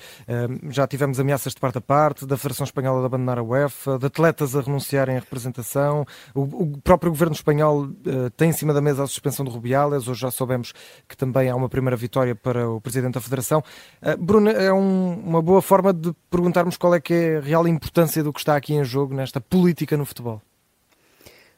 Já 0.69 0.88
tivemos 0.88 1.19
ameaças 1.19 1.53
de 1.53 1.59
parte 1.59 1.77
a 1.77 1.81
parte, 1.81 2.25
da 2.25 2.38
Federação 2.38 2.63
Espanhola 2.63 2.99
de 3.01 3.05
abandonar 3.07 3.39
a 3.39 3.43
UEFA, 3.43 3.97
de 3.97 4.05
atletas 4.05 4.55
a 4.55 4.61
renunciarem 4.61 5.17
à 5.17 5.19
representação. 5.19 6.05
O, 6.33 6.77
próprio 6.83 7.11
governo 7.11 7.33
espanhol 7.33 7.89
eh, 8.05 8.29
tem 8.35 8.49
em 8.49 8.53
cima 8.53 8.73
da 8.73 8.81
mesa 8.81 9.03
a 9.03 9.07
suspensão 9.07 9.45
de 9.45 9.51
Rubiales. 9.51 10.07
Hoje 10.07 10.21
já 10.21 10.31
soubemos 10.31 10.58
que 11.07 11.15
também 11.15 11.49
há 11.49 11.55
uma 11.55 11.69
primeira 11.69 11.95
vitória 11.95 12.35
para 12.35 12.69
o 12.69 12.81
presidente 12.81 13.13
da 13.13 13.21
Federação. 13.21 13.63
Eh, 14.01 14.15
Bruno, 14.15 14.49
é 14.49 14.71
um, 14.73 15.13
uma 15.25 15.41
boa 15.41 15.61
forma 15.61 15.93
de 15.93 16.13
perguntarmos 16.29 16.77
qual 16.77 16.93
é 16.93 16.99
que 16.99 17.13
é 17.13 17.37
a 17.37 17.41
real 17.41 17.67
importância 17.67 18.23
do 18.23 18.33
que 18.33 18.39
está 18.39 18.55
aqui 18.55 18.73
em 18.73 18.83
jogo 18.83 19.13
nesta 19.13 19.39
política 19.41 19.97
no 19.97 20.05
futebol. 20.05 20.41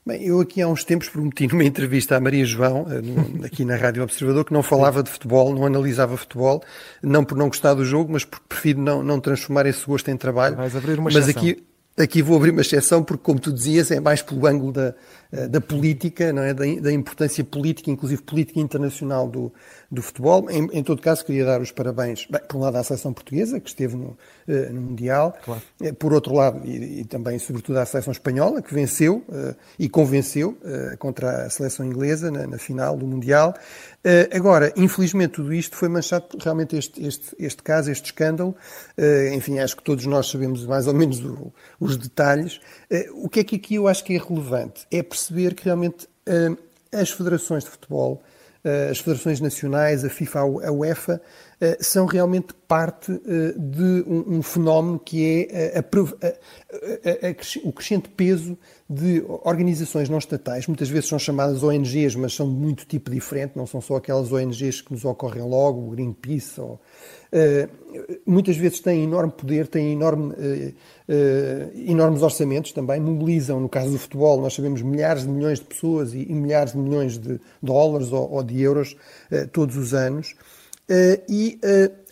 Bem, 0.05 0.23
eu 0.23 0.39
aqui 0.39 0.61
há 0.61 0.67
uns 0.67 0.83
tempos 0.83 1.09
prometi 1.09 1.47
numa 1.47 1.63
entrevista 1.63 2.17
à 2.17 2.19
Maria 2.19 2.43
João, 2.43 2.87
eh, 2.89 3.45
aqui 3.45 3.63
na 3.63 3.75
Rádio 3.75 4.01
Observador, 4.01 4.45
que 4.45 4.53
não 4.53 4.63
falava 4.63 5.03
de 5.03 5.09
futebol, 5.09 5.53
não 5.53 5.65
analisava 5.65 6.17
futebol, 6.17 6.63
não 7.03 7.23
por 7.23 7.37
não 7.37 7.47
gostar 7.47 7.75
do 7.75 7.85
jogo, 7.85 8.11
mas 8.13 8.25
porque 8.25 8.45
prefiro 8.49 8.81
não, 8.81 9.03
não 9.03 9.19
transformar 9.19 9.65
esse 9.67 9.85
gosto 9.85 10.09
em 10.09 10.17
trabalho. 10.17 10.55
Vais 10.55 10.75
abrir 10.75 10.99
uma 10.99 11.11
mas 11.11 11.29
aqui 11.29 11.63
Aqui 11.97 12.21
vou 12.21 12.37
abrir 12.37 12.51
uma 12.51 12.61
exceção 12.61 13.03
porque, 13.03 13.21
como 13.21 13.39
tu 13.39 13.51
dizias, 13.51 13.91
é 13.91 13.99
mais 13.99 14.21
pelo 14.21 14.47
ângulo 14.47 14.71
da, 14.71 14.95
da 15.49 15.61
política, 15.61 16.33
não 16.33 16.43
é? 16.43 16.53
da, 16.53 16.65
da 16.81 16.91
importância 16.91 17.43
política, 17.43 17.89
inclusive 17.89 18.21
política 18.21 18.59
internacional 18.59 19.27
do, 19.29 19.51
do 19.89 20.01
futebol. 20.01 20.49
Em, 20.49 20.69
em, 20.71 20.83
todo 20.83 21.01
caso, 21.01 21.25
queria 21.25 21.45
dar 21.45 21.61
os 21.61 21.71
parabéns, 21.71 22.25
bem, 22.29 22.41
por 22.47 22.57
um 22.57 22.61
lado, 22.61 22.77
à 22.77 22.83
seleção 22.83 23.13
portuguesa, 23.13 23.59
que 23.59 23.69
esteve 23.69 23.95
no, 23.95 24.17
uh, 24.47 24.73
no 24.73 24.81
Mundial, 24.81 25.37
claro. 25.43 25.61
uh, 25.81 25.93
por 25.95 26.13
outro 26.13 26.33
lado, 26.33 26.65
e, 26.65 27.01
e, 27.01 27.05
também, 27.05 27.39
sobretudo, 27.39 27.77
à 27.77 27.85
seleção 27.85 28.11
espanhola, 28.11 28.61
que 28.61 28.73
venceu 28.73 29.23
e 29.77 29.89
convenceu 29.89 30.57
contra 30.99 31.45
a 31.45 31.49
seleção 31.49 31.85
inglesa 31.85 32.29
na, 32.31 32.45
na 32.45 32.57
final 32.57 32.95
do 32.95 33.05
Mundial. 33.05 33.53
agora, 34.33 34.71
infelizmente, 34.75 35.33
tudo 35.33 35.53
isto 35.53 35.75
foi 35.75 35.89
manchado 35.89 36.25
realmente 36.39 36.75
este, 36.75 37.05
este, 37.05 37.35
este 37.39 37.63
caso, 37.63 37.91
este 37.91 38.05
escândalo. 38.05 38.55
enfim, 39.33 39.59
acho 39.59 39.75
que 39.75 39.83
todos 39.83 40.05
nós 40.05 40.29
sabemos 40.29 40.65
mais 40.65 40.87
ou 40.87 40.93
menos 40.93 41.19
o, 41.23 41.53
os 41.79 41.97
detalhes. 41.97 42.59
o 43.13 43.29
que 43.29 43.39
é 43.39 43.43
que 43.43 43.55
aqui 43.55 43.75
eu 43.75 43.87
acho 43.87 44.03
que 44.03 44.15
é 44.15 44.19
relevante? 44.19 44.85
É 44.91 45.01
perceber 45.21 45.53
que 45.53 45.65
realmente 45.65 46.07
as 46.91 47.09
federações 47.11 47.63
de 47.63 47.69
futebol 47.69 48.21
eh, 48.63 48.89
as 48.91 48.99
federações 48.99 49.39
nacionais, 49.39 50.05
a 50.05 50.09
FIFA, 50.09 50.39
a 50.39 50.71
UEFA, 50.71 51.13
eh, 51.13 51.19
são 51.79 52.05
realmente 52.05 52.53
parte 52.67 53.11
eh, 53.11 53.53
de 53.55 54.03
um, 54.07 54.41
fenómeno 54.41 54.97
que 54.97 55.47
é 55.51 55.77
a, 55.77 55.79
a, 55.79 57.27
a, 57.27 57.67
o 57.67 57.71
crescente 57.71 58.09
peso 58.09 58.57
de 58.89 59.23
organizações 59.27 60.09
não 60.09 60.17
estatais, 60.17 60.65
muitas 60.67 60.89
vezes 60.89 61.07
são 61.07 61.19
chamadas 61.19 61.63
ONGs, 61.63 62.15
mas 62.15 62.33
são 62.33 62.47
de 62.47 62.55
muito 62.55 62.85
tipo 62.85 63.11
diferente, 63.11 63.53
não 63.55 63.67
são 63.67 63.79
só 63.79 63.97
aquelas 63.97 64.31
ONGs 64.31 64.81
que 64.81 64.91
nos 64.91 65.05
ocorrem 65.05 65.43
logo, 65.43 65.87
o 65.87 65.89
Greenpeace 65.91 66.59
ou, 66.59 66.79
Uh, 67.31 68.19
muitas 68.25 68.57
vezes 68.57 68.81
têm 68.81 69.05
enorme 69.05 69.31
poder, 69.31 69.65
têm 69.65 69.93
enorme, 69.93 70.33
uh, 70.33 70.73
uh, 71.07 71.89
enormes 71.89 72.21
orçamentos 72.21 72.73
também, 72.73 72.99
mobilizam, 72.99 73.57
no 73.61 73.69
caso 73.69 73.89
do 73.89 73.97
futebol, 73.97 74.41
nós 74.41 74.53
sabemos 74.53 74.81
milhares 74.81 75.21
de 75.23 75.29
milhões 75.29 75.59
de 75.59 75.63
pessoas 75.63 76.13
e, 76.13 76.23
e 76.29 76.33
milhares 76.33 76.73
de 76.73 76.77
milhões 76.77 77.17
de 77.17 77.39
dólares 77.63 78.11
ou, 78.11 78.29
ou 78.29 78.43
de 78.43 78.61
euros 78.61 78.97
todos 79.53 79.77
os 79.77 79.93
anos. 79.93 80.35
E 81.29 81.59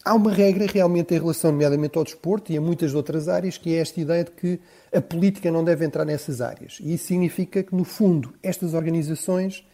há 0.04 0.14
uma 0.14 0.32
regra 0.32 0.66
realmente 0.66 1.14
em 1.14 1.20
relação, 1.20 1.52
nomeadamente 1.52 1.98
ao 1.98 2.04
desporto 2.04 2.52
e 2.52 2.58
a 2.58 2.62
muitas 2.62 2.94
outras 2.94 3.28
áreas, 3.28 3.58
que 3.58 3.76
é 3.76 3.80
esta 3.80 4.00
ideia 4.00 4.24
de 4.24 4.32
que 4.32 4.60
a 4.94 5.02
política 5.02 5.52
não 5.52 5.64
deve 5.64 5.86
entrar 5.86 6.06
nessas 6.06 6.42
áreas. 6.42 6.78
E 6.82 6.94
isso 6.94 7.08
significa 7.08 7.62
que, 7.62 7.76
no 7.76 7.84
fundo, 7.84 8.34
estas 8.42 8.74
organizações 8.74 9.66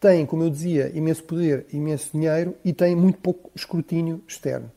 têm, 0.00 0.26
como 0.26 0.42
eu 0.42 0.50
dizia, 0.50 0.90
imenso 0.94 1.22
poder, 1.24 1.66
imenso 1.72 2.10
dinheiro 2.12 2.54
e 2.64 2.72
têm 2.72 2.96
muito 2.96 3.18
pouco 3.18 3.50
escrutínio 3.54 4.22
externo. 4.26 4.70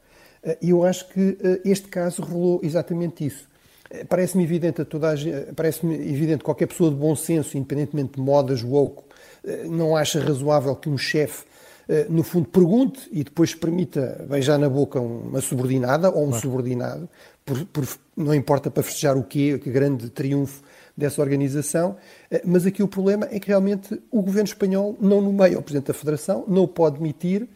Eh, 0.44 0.58
e 0.62 0.70
eu 0.70 0.84
acho 0.84 1.10
que 1.10 1.38
eh, 1.44 1.62
este 1.66 1.88
caso 1.88 2.22
revelou 2.22 2.60
exatamente 2.64 3.26
isso. 3.26 3.48
Eh, 3.90 4.04
parece-me 4.04 4.44
evidente 4.44 4.82
a 4.82 4.86
toda 4.86 5.12
a 5.14 5.16
parece-me 5.56 5.96
evidente 5.96 6.44
qualquer 6.44 6.68
pessoa 6.68 6.92
de 6.92 6.96
bom 6.96 7.16
senso, 7.16 7.58
independentemente 7.58 8.14
de 8.14 8.22
modas 8.22 8.64
woke, 8.64 9.04
não 9.70 9.96
acha 9.96 10.20
razoável 10.20 10.76
que 10.76 10.90
um 10.90 10.98
chefe 10.98 11.46
no 12.10 12.24
fundo 12.24 12.48
pergunte 12.48 13.08
e 13.12 13.24
depois 13.24 13.54
permita 13.54 14.26
beijar 14.30 14.58
na 14.58 14.70
boca 14.70 15.00
uma 15.00 15.42
subordinada 15.42 16.10
ou 16.10 16.24
um 16.24 16.30
claro. 16.30 16.42
subordinado, 16.42 17.10
por, 17.46 17.66
por, 17.66 17.88
não 18.16 18.34
importa 18.34 18.72
para 18.72 18.82
festejar 18.82 19.18
o 19.18 19.24
quê, 19.24 19.60
que 19.62 19.70
grande 19.70 20.10
triunfo 20.10 20.64
dessa 20.98 21.22
organização, 21.22 21.98
mas 22.44 22.66
aqui 22.66 22.82
o 22.82 22.88
problema 22.88 23.28
é 23.30 23.40
que 23.40 23.50
realmente 23.50 24.02
o 24.10 24.22
governo 24.22 24.48
espanhol 24.48 24.98
não 25.00 25.22
nomeia 25.22 25.60
o 25.60 25.62
Presidente 25.62 25.88
da 25.88 25.94
Federação, 25.94 26.44
não 26.48 26.64
o 26.64 26.68
pode 26.68 26.98
demitir, 26.98 27.48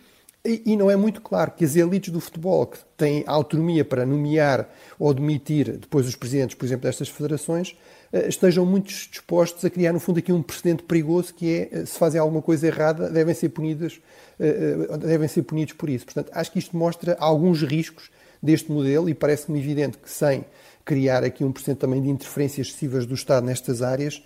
e, 0.46 0.74
e, 0.74 0.78
não 0.78 0.90
é 0.90 0.96
muito 0.96 1.22
claro 1.22 1.52
que 1.52 1.66
as 1.66 1.76
elites 1.76 2.14
do 2.14 2.22
futebol, 2.22 2.66
que 2.66 2.80
têm 2.96 3.24
autonomia 3.28 3.84
para 3.84 4.06
nomear 4.06 4.70
ou 4.98 5.14
demitir 5.14 5.78
depois 5.78 6.08
os 6.08 6.16
presidentes, 6.16 6.56
por 6.56 6.66
exemplo, 6.66 6.84
destas 6.84 7.10
federações, 7.10 7.76
eh, 8.14 8.30
estejam 8.30 8.66
muito 8.66 8.88
dispostos 8.88 9.66
a 9.66 9.70
criar, 9.70 9.92
no 9.92 10.00
fundo, 10.00 10.20
aqui 10.20 10.32
um 10.32 10.42
precedente 10.42 10.84
perigoso 10.84 11.34
que 11.34 11.54
é, 11.54 11.70
eh, 11.72 11.86
se 11.86 11.98
fazem 12.00 12.22
alguma 12.22 12.42
coisa 12.42 12.68
errada, 12.68 13.10
devem 13.10 13.36
ser 13.36 13.50
punidos, 13.50 14.00
eh, 14.40 14.98
devem 14.98 15.28
ser 15.28 15.44
punidos 15.44 15.74
por 15.74 15.90
isso. 15.90 16.06
Portanto, 16.06 16.32
acho 16.34 16.52
que 16.52 16.60
isto 16.60 16.76
mostra 16.76 17.18
alguns 17.20 17.62
riscos 17.62 18.10
deste 18.42 18.72
modelo 18.72 19.10
e 19.10 19.14
parece-me 19.14 19.60
evidente 19.60 19.98
que 19.98 20.10
sem 20.10 20.46
criar 20.86 21.24
aqui 21.24 21.44
um 21.44 21.52
porcento 21.52 21.80
também 21.80 22.02
de 22.02 22.10
interferências 22.10 22.68
excessivas 22.68 23.06
do 23.06 23.14
Estado 23.14 23.46
nestas 23.46 23.82
áreas, 23.82 24.24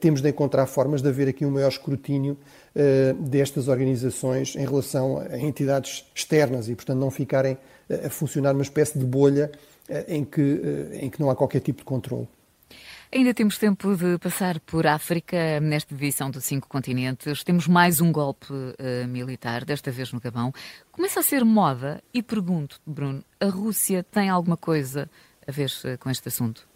temos 0.00 0.20
de 0.20 0.28
encontrar 0.28 0.66
formas 0.66 1.02
de 1.02 1.08
haver 1.08 1.28
aqui 1.28 1.44
um 1.44 1.50
maior 1.50 1.68
escrutínio 1.68 2.38
eh, 2.74 3.14
destas 3.18 3.68
organizações 3.68 4.54
em 4.54 4.64
relação 4.64 5.18
a 5.18 5.38
entidades 5.38 6.06
externas 6.14 6.68
e, 6.68 6.74
portanto, 6.74 6.98
não 6.98 7.10
ficarem 7.10 7.58
eh, 7.88 8.06
a 8.06 8.10
funcionar 8.10 8.52
numa 8.52 8.62
espécie 8.62 8.98
de 8.98 9.04
bolha 9.04 9.50
eh, 9.88 10.04
em 10.08 10.24
que, 10.24 10.60
em 10.94 11.10
que 11.10 11.20
não 11.20 11.28
há 11.28 11.36
qualquer 11.36 11.60
tipo 11.60 11.80
de 11.80 11.84
controle. 11.84 12.28
Ainda 13.14 13.34
temos 13.34 13.58
tempo 13.58 13.94
de 13.94 14.16
passar 14.18 14.58
por 14.60 14.86
África 14.86 15.60
nesta 15.60 15.92
edição 15.94 16.30
dos 16.30 16.44
cinco 16.44 16.66
continentes. 16.66 17.44
Temos 17.44 17.66
mais 17.66 18.00
um 18.00 18.10
golpe 18.10 18.50
uh, 18.50 19.06
militar, 19.06 19.66
desta 19.66 19.90
vez 19.90 20.10
no 20.14 20.18
Gabão. 20.18 20.50
Começa 20.90 21.20
a 21.20 21.22
ser 21.22 21.44
moda 21.44 22.02
e 22.14 22.22
pergunto, 22.22 22.80
Bruno, 22.86 23.22
a 23.38 23.44
Rússia 23.44 24.02
tem 24.02 24.30
alguma 24.30 24.56
coisa 24.56 25.10
a 25.46 25.52
ver 25.52 25.70
com 26.00 26.08
este 26.08 26.28
assunto? 26.28 26.66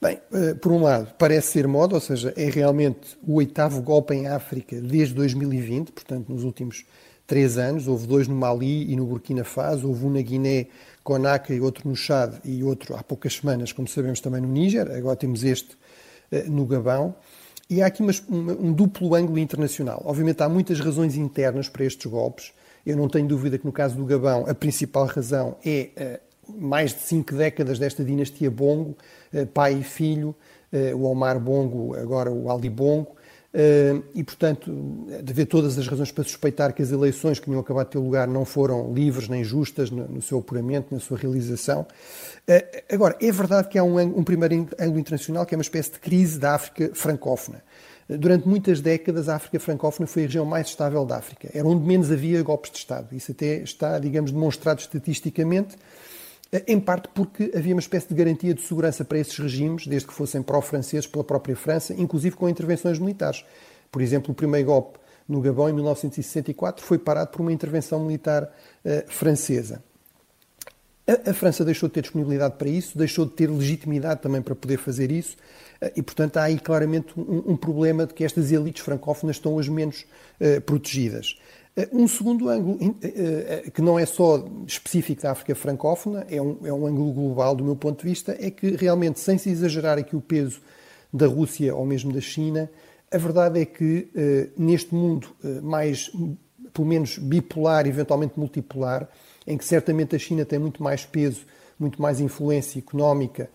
Bem, 0.00 0.20
eh, 0.32 0.54
por 0.54 0.70
um 0.70 0.82
lado, 0.82 1.12
parece 1.18 1.48
ser 1.52 1.66
moda, 1.66 1.94
ou 1.94 2.00
seja, 2.00 2.32
é 2.36 2.48
realmente 2.48 3.18
o 3.26 3.34
oitavo 3.34 3.82
golpe 3.82 4.14
em 4.14 4.28
África 4.28 4.80
desde 4.80 5.12
2020, 5.14 5.90
portanto, 5.90 6.28
nos 6.32 6.44
últimos 6.44 6.84
três 7.26 7.58
anos. 7.58 7.86
Houve 7.86 8.06
dois 8.06 8.26
no 8.26 8.34
Mali 8.34 8.90
e 8.90 8.96
no 8.96 9.06
Burkina 9.06 9.44
Faso, 9.44 9.88
houve 9.88 10.06
um 10.06 10.10
na 10.10 10.22
Guiné, 10.22 10.66
Conakry, 11.04 11.56
e 11.56 11.60
outro 11.60 11.88
no 11.88 11.94
Chad 11.94 12.34
e 12.44 12.64
outro 12.64 12.96
há 12.96 13.02
poucas 13.02 13.34
semanas, 13.34 13.70
como 13.70 13.86
sabemos, 13.86 14.20
também 14.20 14.40
no 14.40 14.48
Níger. 14.48 14.90
Agora 14.90 15.14
temos 15.14 15.44
este 15.44 15.76
eh, 16.32 16.44
no 16.44 16.64
Gabão. 16.64 17.14
E 17.70 17.82
há 17.82 17.86
aqui 17.86 18.00
uma, 18.00 18.12
um 18.30 18.72
duplo 18.72 19.14
ângulo 19.14 19.38
internacional. 19.38 20.00
Obviamente, 20.04 20.42
há 20.42 20.48
muitas 20.48 20.80
razões 20.80 21.16
internas 21.16 21.68
para 21.68 21.84
estes 21.84 22.10
golpes. 22.10 22.52
Eu 22.86 22.96
não 22.96 23.08
tenho 23.08 23.28
dúvida 23.28 23.58
que 23.58 23.66
no 23.66 23.72
caso 23.72 23.94
do 23.94 24.06
Gabão 24.06 24.46
a 24.48 24.54
principal 24.54 25.04
razão 25.04 25.56
é 25.64 25.90
eh, 25.96 26.20
mais 26.56 26.92
de 26.92 27.00
cinco 27.00 27.34
décadas 27.34 27.78
desta 27.78 28.04
dinastia 28.04 28.50
Bongo, 28.50 28.96
eh, 29.32 29.44
pai 29.44 29.74
e 29.74 29.82
filho, 29.82 30.34
eh, 30.72 30.94
o 30.94 31.02
Omar 31.04 31.38
Bongo, 31.38 31.94
agora 31.94 32.30
o 32.30 32.50
Ali 32.50 32.70
Bongo, 32.70 33.18
Uh, 33.48 34.04
e, 34.14 34.22
portanto, 34.22 34.70
de 35.22 35.32
haver 35.32 35.46
todas 35.46 35.78
as 35.78 35.88
razões 35.88 36.12
para 36.12 36.22
suspeitar 36.22 36.74
que 36.74 36.82
as 36.82 36.90
eleições 36.90 37.38
que 37.40 37.46
tinham 37.46 37.58
acabado 37.58 37.86
de 37.86 37.92
ter 37.92 37.98
lugar 37.98 38.28
não 38.28 38.44
foram 38.44 38.92
livres 38.92 39.26
nem 39.26 39.42
justas 39.42 39.90
no, 39.90 40.20
seu 40.20 40.38
apuramento, 40.38 40.92
na 40.92 41.00
sua 41.00 41.16
realização. 41.16 41.86
Agora, 42.92 43.16
é 43.18 43.32
verdade 43.32 43.68
que 43.68 43.78
há 43.78 43.82
um, 43.82 43.98
um 43.98 44.22
primeiro 44.22 44.68
ângulo 44.78 45.00
internacional 45.00 45.46
que 45.46 45.54
é 45.54 45.56
uma 45.56 45.62
espécie 45.62 45.92
de 45.92 45.98
crise 45.98 46.38
da 46.38 46.54
África 46.54 46.90
francófona. 46.92 47.62
Durante 48.08 48.46
muitas 48.48 48.80
décadas, 48.80 49.28
a 49.28 49.36
África 49.36 49.58
francófona 49.60 50.06
foi 50.06 50.22
a 50.22 50.26
região 50.26 50.44
mais 50.44 50.68
estável 50.68 51.04
da 51.04 51.16
África. 51.16 51.50
Era 51.52 51.66
onde 51.66 51.86
menos 51.86 52.10
havia 52.10 52.42
golpes 52.42 52.70
de 52.70 52.78
Estado. 52.78 53.14
Isso 53.14 53.32
até 53.32 53.56
está, 53.58 53.98
digamos, 53.98 54.30
demonstrado 54.30 54.80
estatisticamente 54.80 55.76
em 56.66 56.80
parte 56.80 57.08
porque 57.14 57.52
havia 57.54 57.74
uma 57.74 57.80
espécie 57.80 58.08
de 58.08 58.14
garantia 58.14 58.54
de 58.54 58.62
segurança 58.62 59.04
para 59.04 59.18
esses 59.18 59.36
regimes, 59.36 59.86
desde 59.86 60.08
que 60.08 60.14
fossem 60.14 60.42
pró-franceses 60.42 61.06
pela 61.06 61.22
própria 61.22 61.54
França, 61.54 61.94
inclusive 61.94 62.36
com 62.36 62.48
intervenções 62.48 62.98
militares. 62.98 63.44
Por 63.92 64.00
exemplo, 64.00 64.32
o 64.32 64.34
primeiro 64.34 64.66
golpe 64.66 64.98
no 65.28 65.42
Gabão, 65.42 65.68
em 65.68 65.74
1964, 65.74 66.84
foi 66.84 66.98
parado 66.98 67.30
por 67.30 67.42
uma 67.42 67.52
intervenção 67.52 68.00
militar 68.00 68.44
uh, 68.44 68.48
francesa. 69.08 69.82
A, 71.06 71.30
a, 71.30 71.34
França 71.34 71.64
deixou 71.64 71.86
de 71.88 71.94
ter 71.94 72.02
disponibilidade 72.02 72.56
para 72.56 72.68
isso, 72.68 72.96
deixou 72.96 73.26
de 73.26 73.32
ter 73.32 73.50
legitimidade 73.50 74.22
também 74.22 74.40
para 74.40 74.54
poder 74.54 74.78
fazer 74.78 75.12
isso, 75.12 75.36
uh, 75.82 75.90
e, 75.94 76.02
portanto, 76.02 76.38
há 76.38 76.44
aí 76.44 76.58
claramente 76.58 77.12
um, 77.18 77.52
um, 77.52 77.56
problema 77.58 78.06
de 78.06 78.14
que 78.14 78.24
estas 78.24 78.50
elites 78.50 78.82
francófonas 78.82 79.36
estão 79.36 79.58
as 79.58 79.68
menos 79.68 80.06
uh, 80.40 80.62
protegidas. 80.62 81.38
Um 81.92 82.08
segundo 82.08 82.48
ângulo, 82.48 82.96
eh, 83.02 83.62
eh, 83.66 83.70
que 83.70 83.80
não 83.80 83.98
é 83.98 84.04
só 84.04 84.44
específico 84.66 85.22
da 85.22 85.30
África 85.30 85.54
francófona, 85.54 86.26
é 86.28 86.40
um, 86.40 86.58
é 86.64 86.72
um 86.72 86.86
ângulo 86.86 87.12
global 87.12 87.54
do 87.54 87.64
meu 87.64 87.76
ponto 87.76 88.02
de 88.02 88.08
vista, 88.08 88.36
é 88.40 88.50
que 88.50 88.70
realmente, 88.70 89.20
sem 89.20 89.38
se 89.38 89.50
exagerar 89.50 89.98
aqui 89.98 90.16
o 90.16 90.20
peso 90.20 90.60
da 91.12 91.26
Rússia 91.26 91.74
ou 91.74 91.86
mesmo 91.86 92.12
da 92.12 92.20
China, 92.20 92.70
a 93.10 93.16
verdade 93.16 93.60
é 93.60 93.64
que 93.64 94.08
eh, 94.14 94.48
neste 94.56 94.94
mundo 94.94 95.28
mais, 95.62 96.10
pelo 96.74 96.86
menos 96.86 97.16
bipolar, 97.16 97.86
eventualmente 97.86 98.38
multipolar, 98.38 99.08
em 99.46 99.56
que 99.56 99.64
certamente 99.64 100.16
a 100.16 100.18
China 100.18 100.44
tem 100.44 100.58
muito 100.58 100.82
mais 100.82 101.04
peso, 101.06 101.42
muito 101.78 102.02
mais 102.02 102.20
influência 102.20 102.78
económica, 102.78 103.48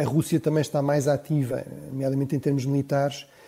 a 0.00 0.02
Rússia 0.02 0.40
também 0.40 0.62
está 0.62 0.82
mais 0.82 1.06
ativa, 1.06 1.64
nomeadamente 1.92 2.34
em 2.34 2.40
termos 2.40 2.64
militares, 2.64 3.24
eh, 3.24 3.39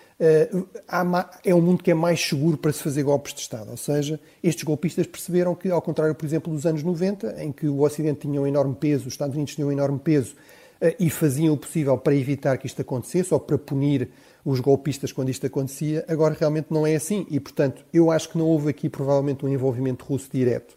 é 1.45 1.55
um 1.55 1.61
mundo 1.61 1.83
que 1.83 1.91
é 1.91 1.95
mais 1.95 2.21
seguro 2.21 2.57
para 2.57 2.73
se 2.73 2.83
fazer 2.83 3.03
golpes 3.03 3.35
de 3.35 3.41
Estado. 3.41 3.71
Ou 3.71 3.77
seja, 3.77 4.21
estes 4.43 4.65
golpistas 4.65 5.07
perceberam 5.07 5.55
que, 5.55 5.71
ao 5.71 5.83
contrário, 5.83 6.15
por 6.15 6.25
exemplo, 6.25 6.53
dos 6.53 6.65
anos 6.65 6.83
90, 6.83 7.43
em 7.43 7.53
que 7.53 7.67
o 7.67 7.81
Ocidente 7.81 8.21
tinha 8.21 8.41
um 8.41 8.47
enorme 8.47 8.75
peso, 8.75 9.09
os 9.09 9.15
Estados 9.15 9.35
Unidos 9.35 9.55
tinham 9.55 9.69
um 9.69 9.73
enorme 9.73 9.99
peso 9.99 10.35
eh, 10.81 10.97
e 10.99 11.11
faziam 11.11 11.55
o 11.55 11.57
possível 11.57 11.97
para 11.99 12.15
evitar 12.15 12.57
que 12.59 12.67
isto 12.67 12.81
acontecesse 12.83 13.33
ou 13.33 13.41
para 13.41 13.59
punir 13.59 14.11
os 14.45 14.61
golpistas 14.61 15.13
quando 15.13 15.29
isto 15.29 15.47
acontecia, 15.47 16.05
agora 16.09 16.37
realmente 16.39 16.67
não 16.71 16.87
é 16.87 16.95
assim. 16.95 17.27
E, 17.31 17.39
portanto, 17.39 17.85
eu 17.93 18.11
acho 18.11 18.29
que 18.29 18.39
não 18.39 18.47
houve 18.47 18.71
aqui 18.71 18.89
provavelmente 18.89 19.45
um 19.47 19.49
envolvimento 19.49 20.05
russo 20.05 20.29
direto. 20.33 20.75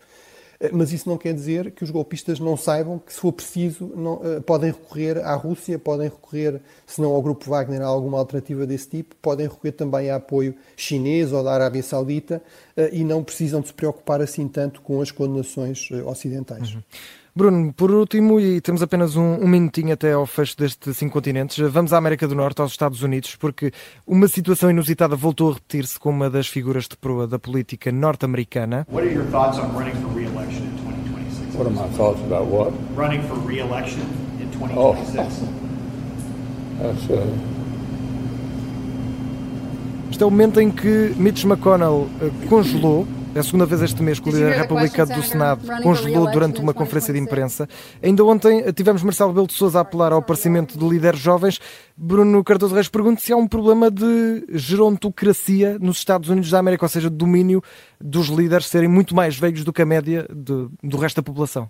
Eh, 0.59 0.69
mas 0.71 0.91
isso 0.91 1.09
não 1.09 1.17
quer 1.17 1.33
dizer 1.33 1.71
que 1.71 1.83
os 1.83 1.89
golpistas 1.89 2.39
não 2.39 2.55
saibam 2.55 2.99
que, 2.99 3.13
se 3.13 3.19
for 3.19 3.31
preciso, 3.31 3.91
não, 3.95 4.15
uh, 4.15 4.41
podem 4.41 4.71
recorrer 4.71 5.17
à 5.19 5.33
Rússia, 5.35 5.77
podem 5.77 6.07
recorrer, 6.07 6.61
se 6.85 7.01
não 7.01 7.11
ao 7.11 7.21
Grupo 7.21 7.49
Wagner, 7.49 7.81
a 7.81 7.85
alguma 7.85 8.17
alternativa 8.17 8.65
desse 8.65 8.89
tipo, 8.89 9.15
podem 9.21 9.47
recorrer 9.47 9.73
também 9.73 10.09
a 10.09 10.15
apoio 10.15 10.55
chinês 10.75 11.31
ou 11.33 11.43
da 11.43 11.53
Arábia 11.53 11.83
Saudita 11.83 12.41
uh, 12.77 12.89
e 12.91 13.03
não 13.03 13.23
precisam 13.23 13.61
de 13.61 13.67
se 13.67 13.73
preocupar 13.73 14.21
assim 14.21 14.47
tanto 14.47 14.81
com 14.81 15.01
as 15.01 15.11
condenações 15.11 15.89
uh, 15.91 16.07
ocidentais. 16.07 16.73
Uhum. 16.73 16.81
Bruno, 17.37 17.73
por 17.73 17.91
último, 17.91 18.39
e 18.39 18.61
temos 18.61 18.81
apenas 18.81 19.17
um, 19.17 19.33
um, 19.43 19.47
minutinho 19.49 19.91
até 19.91 20.13
ao 20.13 20.25
fecho 20.25 20.55
destes 20.57 20.95
cinco 20.95 21.11
continentes, 21.11 21.57
vamos 21.69 21.91
à 21.91 21.97
América 21.97 22.25
do 22.29 22.33
Norte, 22.33 22.61
aos 22.61 22.71
Estados 22.71 23.03
Unidos, 23.03 23.35
porque 23.35 23.73
uma 24.07 24.29
situação 24.29 24.69
inusitada 24.69 25.17
voltou 25.17 25.51
a 25.51 25.55
repetir-se 25.55 25.99
com 25.99 26.11
uma 26.11 26.29
das 26.29 26.47
figuras 26.47 26.87
de 26.87 26.95
proa 26.95 27.27
da 27.27 27.37
política 27.37 27.91
norte-americana. 27.91 28.87
What 28.89 29.05
are 29.05 29.13
your 29.13 29.25
thoughts 29.25 29.59
on 29.59 29.77
running 29.77 30.01
for 30.01 30.14
re-election 30.14 30.14
in 30.14 30.14
2026? 30.14 30.14
What 31.55 31.67
are 31.67 31.69
my 31.69 31.87
thoughts 31.95 32.19
about 32.19 32.47
what? 32.47 32.73
Running 32.97 33.21
for 33.27 33.35
re-election 33.35 34.01
in 34.41 34.51
2026. 34.51 34.75
Oh. 34.77 35.65
That's, 36.79 37.09
uh... 37.09 37.25
Este 40.11 40.21
é 40.21 40.25
o 40.25 40.31
momento 40.31 40.59
em 40.59 40.69
que 40.69 41.13
Mitch 41.17 41.45
McConnell 41.45 42.07
uh, 42.21 42.47
congelou 42.49 43.07
é 43.35 43.39
a 43.39 43.43
segunda 43.43 43.65
vez 43.65 43.81
este 43.81 44.01
mês 44.01 44.17
que 44.17 44.29
o 44.29 44.31
líder 44.31 44.53
republicano 44.53 45.13
do 45.13 45.21
Senado 45.21 45.67
congelou 45.83 46.31
durante 46.31 46.61
uma 46.61 46.73
conferência 46.73 47.13
de 47.13 47.19
imprensa. 47.19 47.67
Ainda 48.01 48.23
ontem 48.23 48.63
tivemos 48.71 49.03
Marcelo 49.03 49.33
Belo 49.33 49.45
de 49.45 49.51
Sousa 49.51 49.79
a 49.79 49.81
apelar 49.81 50.13
ao 50.13 50.19
aparecimento 50.19 50.79
de 50.79 50.87
líderes 50.87 51.19
jovens. 51.19 51.59
Bruno 51.97 52.41
Cardoso 52.45 52.73
Reis 52.73 52.87
pergunta 52.87 53.19
se 53.19 53.33
há 53.33 53.35
um 53.35 53.45
problema 53.45 53.91
de 53.91 54.45
gerontocracia 54.53 55.77
nos 55.79 55.97
Estados 55.97 56.29
Unidos 56.29 56.49
da 56.49 56.59
América, 56.59 56.85
ou 56.85 56.89
seja, 56.89 57.09
de 57.09 57.15
domínio 57.17 57.61
dos 57.99 58.27
líderes 58.27 58.67
serem 58.67 58.87
muito 58.87 59.13
mais 59.13 59.37
velhos 59.37 59.65
do 59.65 59.73
que 59.73 59.81
a 59.81 59.85
média 59.85 60.25
de, 60.33 60.69
do 60.81 60.97
resto 60.97 61.17
da 61.17 61.23
população. 61.23 61.69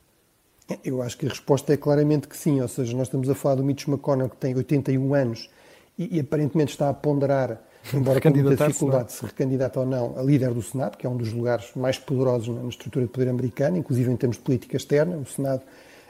Eu 0.84 1.01
acho 1.01 1.17
que 1.17 1.25
a 1.25 1.30
resposta 1.30 1.73
é 1.73 1.78
claramente 1.78 2.28
que 2.28 2.38
sim, 2.38 2.62
ou 2.62 2.67
seja, 2.67 2.95
nós 2.95 3.08
estamos 3.08 3.28
a 3.28 3.34
falar 3.34 3.56
do 3.56 3.63
Mitch 3.63 3.88
McConnell 3.88 4.30
que 4.30 4.38
tem 4.38 4.56
81 4.56 5.15
anos 5.15 5.49
e, 5.97 6.17
e 6.17 6.19
aparentemente 6.19 6.73
está 6.73 6.89
a 6.89 6.93
ponderar 6.93 7.60
embora 7.93 8.19
com 8.19 8.29
muita 8.29 8.67
dificuldade 8.67 9.07
de 9.07 9.13
se 9.13 9.25
recandidata 9.25 9.79
ou 9.79 9.85
não 9.85 10.17
a 10.17 10.23
líder 10.23 10.53
do 10.53 10.61
Senado, 10.61 10.97
que 10.97 11.05
é 11.05 11.09
um 11.09 11.17
dos 11.17 11.31
lugares 11.31 11.65
mais 11.75 11.97
poderosos 11.97 12.47
na 12.47 12.67
estrutura 12.67 13.05
de 13.05 13.11
poder 13.11 13.29
americana, 13.29 13.77
inclusive 13.77 14.11
em 14.11 14.15
termos 14.15 14.37
de 14.37 14.43
política 14.43 14.77
externa. 14.77 15.17
O 15.17 15.25
Senado 15.25 15.61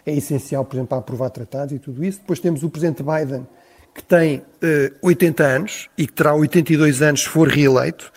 é 0.05 0.13
essencial, 0.13 0.63
por 0.63 0.75
exemplo, 0.75 0.89
para 0.89 0.97
aprovar 0.99 1.29
tratados 1.29 1.73
e 1.73 1.79
tudo 1.79 2.03
isso. 2.03 2.19
Depois 2.19 2.39
temos 2.39 2.63
o 2.63 2.69
presidente 2.69 3.03
Biden, 3.03 3.45
que 3.93 4.03
tem 4.03 4.37
uh, 4.37 4.43
eh, 4.61 4.93
80 5.01 5.43
anos 5.43 5.89
e 5.97 6.05
que 6.05 6.13
terá 6.13 6.35
82 6.35 7.01
anos 7.01 7.23
se 7.23 7.29
for 7.29 7.47
reeleito. 7.47 8.11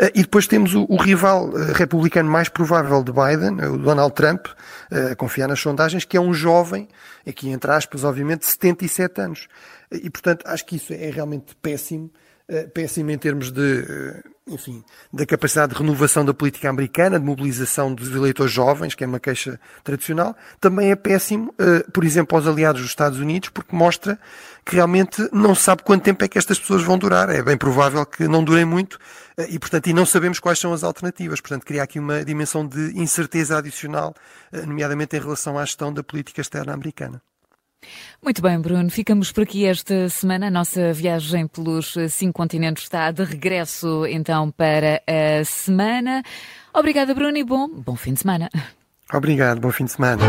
Uh, 0.00 0.06
e 0.14 0.22
depois 0.22 0.46
temos 0.46 0.74
o, 0.74 0.86
o 0.88 0.96
rival 0.96 1.48
uh, 1.48 1.72
republicano 1.74 2.30
mais 2.30 2.48
provável 2.48 3.04
de 3.04 3.12
Biden, 3.12 3.60
o 3.66 3.78
Donald 3.78 4.14
Trump, 4.14 4.46
a 4.90 5.14
confiar 5.14 5.48
nas 5.48 5.60
sondagens, 5.60 6.06
que 6.06 6.16
é 6.16 6.20
um 6.20 6.32
jovem, 6.32 6.88
aqui 7.26 7.50
entre 7.50 7.70
aspas, 7.70 8.04
obviamente, 8.04 8.40
de 8.40 8.46
77 8.46 9.20
anos. 9.20 9.48
E, 9.92 10.08
portanto, 10.08 10.46
acho 10.46 10.64
que 10.64 10.76
isso 10.76 10.94
é 10.94 11.10
realmente 11.10 11.54
péssimo 11.56 12.10
eh, 12.50 12.66
péssimo 12.66 13.10
em 13.10 13.18
termos 13.18 13.50
de, 13.50 13.84
eh, 13.86 14.22
enfim, 14.46 14.82
da 15.12 15.26
capacidade 15.26 15.74
de 15.74 15.78
renovação 15.78 16.24
da 16.24 16.32
política 16.32 16.70
americana, 16.70 17.20
de 17.20 17.26
mobilização 17.26 17.92
dos 17.94 18.08
eleitores 18.14 18.50
jovens, 18.50 18.94
que 18.94 19.04
é 19.04 19.06
uma 19.06 19.20
queixa 19.20 19.60
tradicional. 19.84 20.34
Também 20.58 20.90
é 20.90 20.96
péssimo, 20.96 21.54
eh, 21.58 21.84
por 21.92 22.04
exemplo, 22.04 22.38
aos 22.38 22.46
aliados 22.46 22.80
dos 22.80 22.90
Estados 22.90 23.18
Unidos, 23.18 23.50
porque 23.50 23.76
mostra 23.76 24.18
que 24.64 24.76
realmente 24.76 25.28
não 25.30 25.54
se 25.54 25.62
sabe 25.62 25.82
quanto 25.82 26.04
tempo 26.04 26.24
é 26.24 26.28
que 26.28 26.38
estas 26.38 26.58
pessoas 26.58 26.82
vão 26.82 26.96
durar. 26.96 27.28
É 27.28 27.42
bem 27.42 27.58
provável 27.58 28.06
que 28.06 28.26
não 28.26 28.42
durem 28.42 28.64
muito 28.64 28.98
e, 29.50 29.58
portanto, 29.58 29.88
e 29.88 29.92
não 29.92 30.06
sabemos 30.06 30.40
quais 30.40 30.58
são 30.58 30.72
as 30.72 30.82
alternativas. 30.82 31.42
Portanto, 31.42 31.66
cria 31.66 31.82
aqui 31.82 31.98
uma 31.98 32.24
dimensão 32.24 32.66
de 32.66 32.98
incerteza 32.98 33.58
adicional, 33.58 34.14
nomeadamente 34.66 35.16
em 35.16 35.20
relação 35.20 35.58
à 35.58 35.64
gestão 35.66 35.92
da 35.92 36.02
política 36.02 36.40
externa 36.40 36.72
americana. 36.72 37.20
Muito 38.22 38.42
bem, 38.42 38.60
Bruno. 38.60 38.90
Ficamos 38.90 39.32
por 39.32 39.44
aqui 39.44 39.64
esta 39.66 40.08
semana. 40.08 40.48
A 40.48 40.50
nossa 40.50 40.92
viagem 40.92 41.46
pelos 41.46 41.94
cinco 42.10 42.34
continentes 42.34 42.84
está 42.84 43.10
de 43.10 43.24
regresso 43.24 44.06
então 44.06 44.50
para 44.50 45.02
a 45.06 45.44
semana. 45.44 46.22
Obrigada, 46.74 47.14
Bruno, 47.14 47.36
e 47.36 47.44
bom, 47.44 47.68
bom 47.68 47.96
fim 47.96 48.14
de 48.14 48.20
semana. 48.20 48.50
Obrigado, 49.12 49.60
bom 49.60 49.70
fim 49.70 49.84
de 49.84 49.92
semana. 49.92 50.22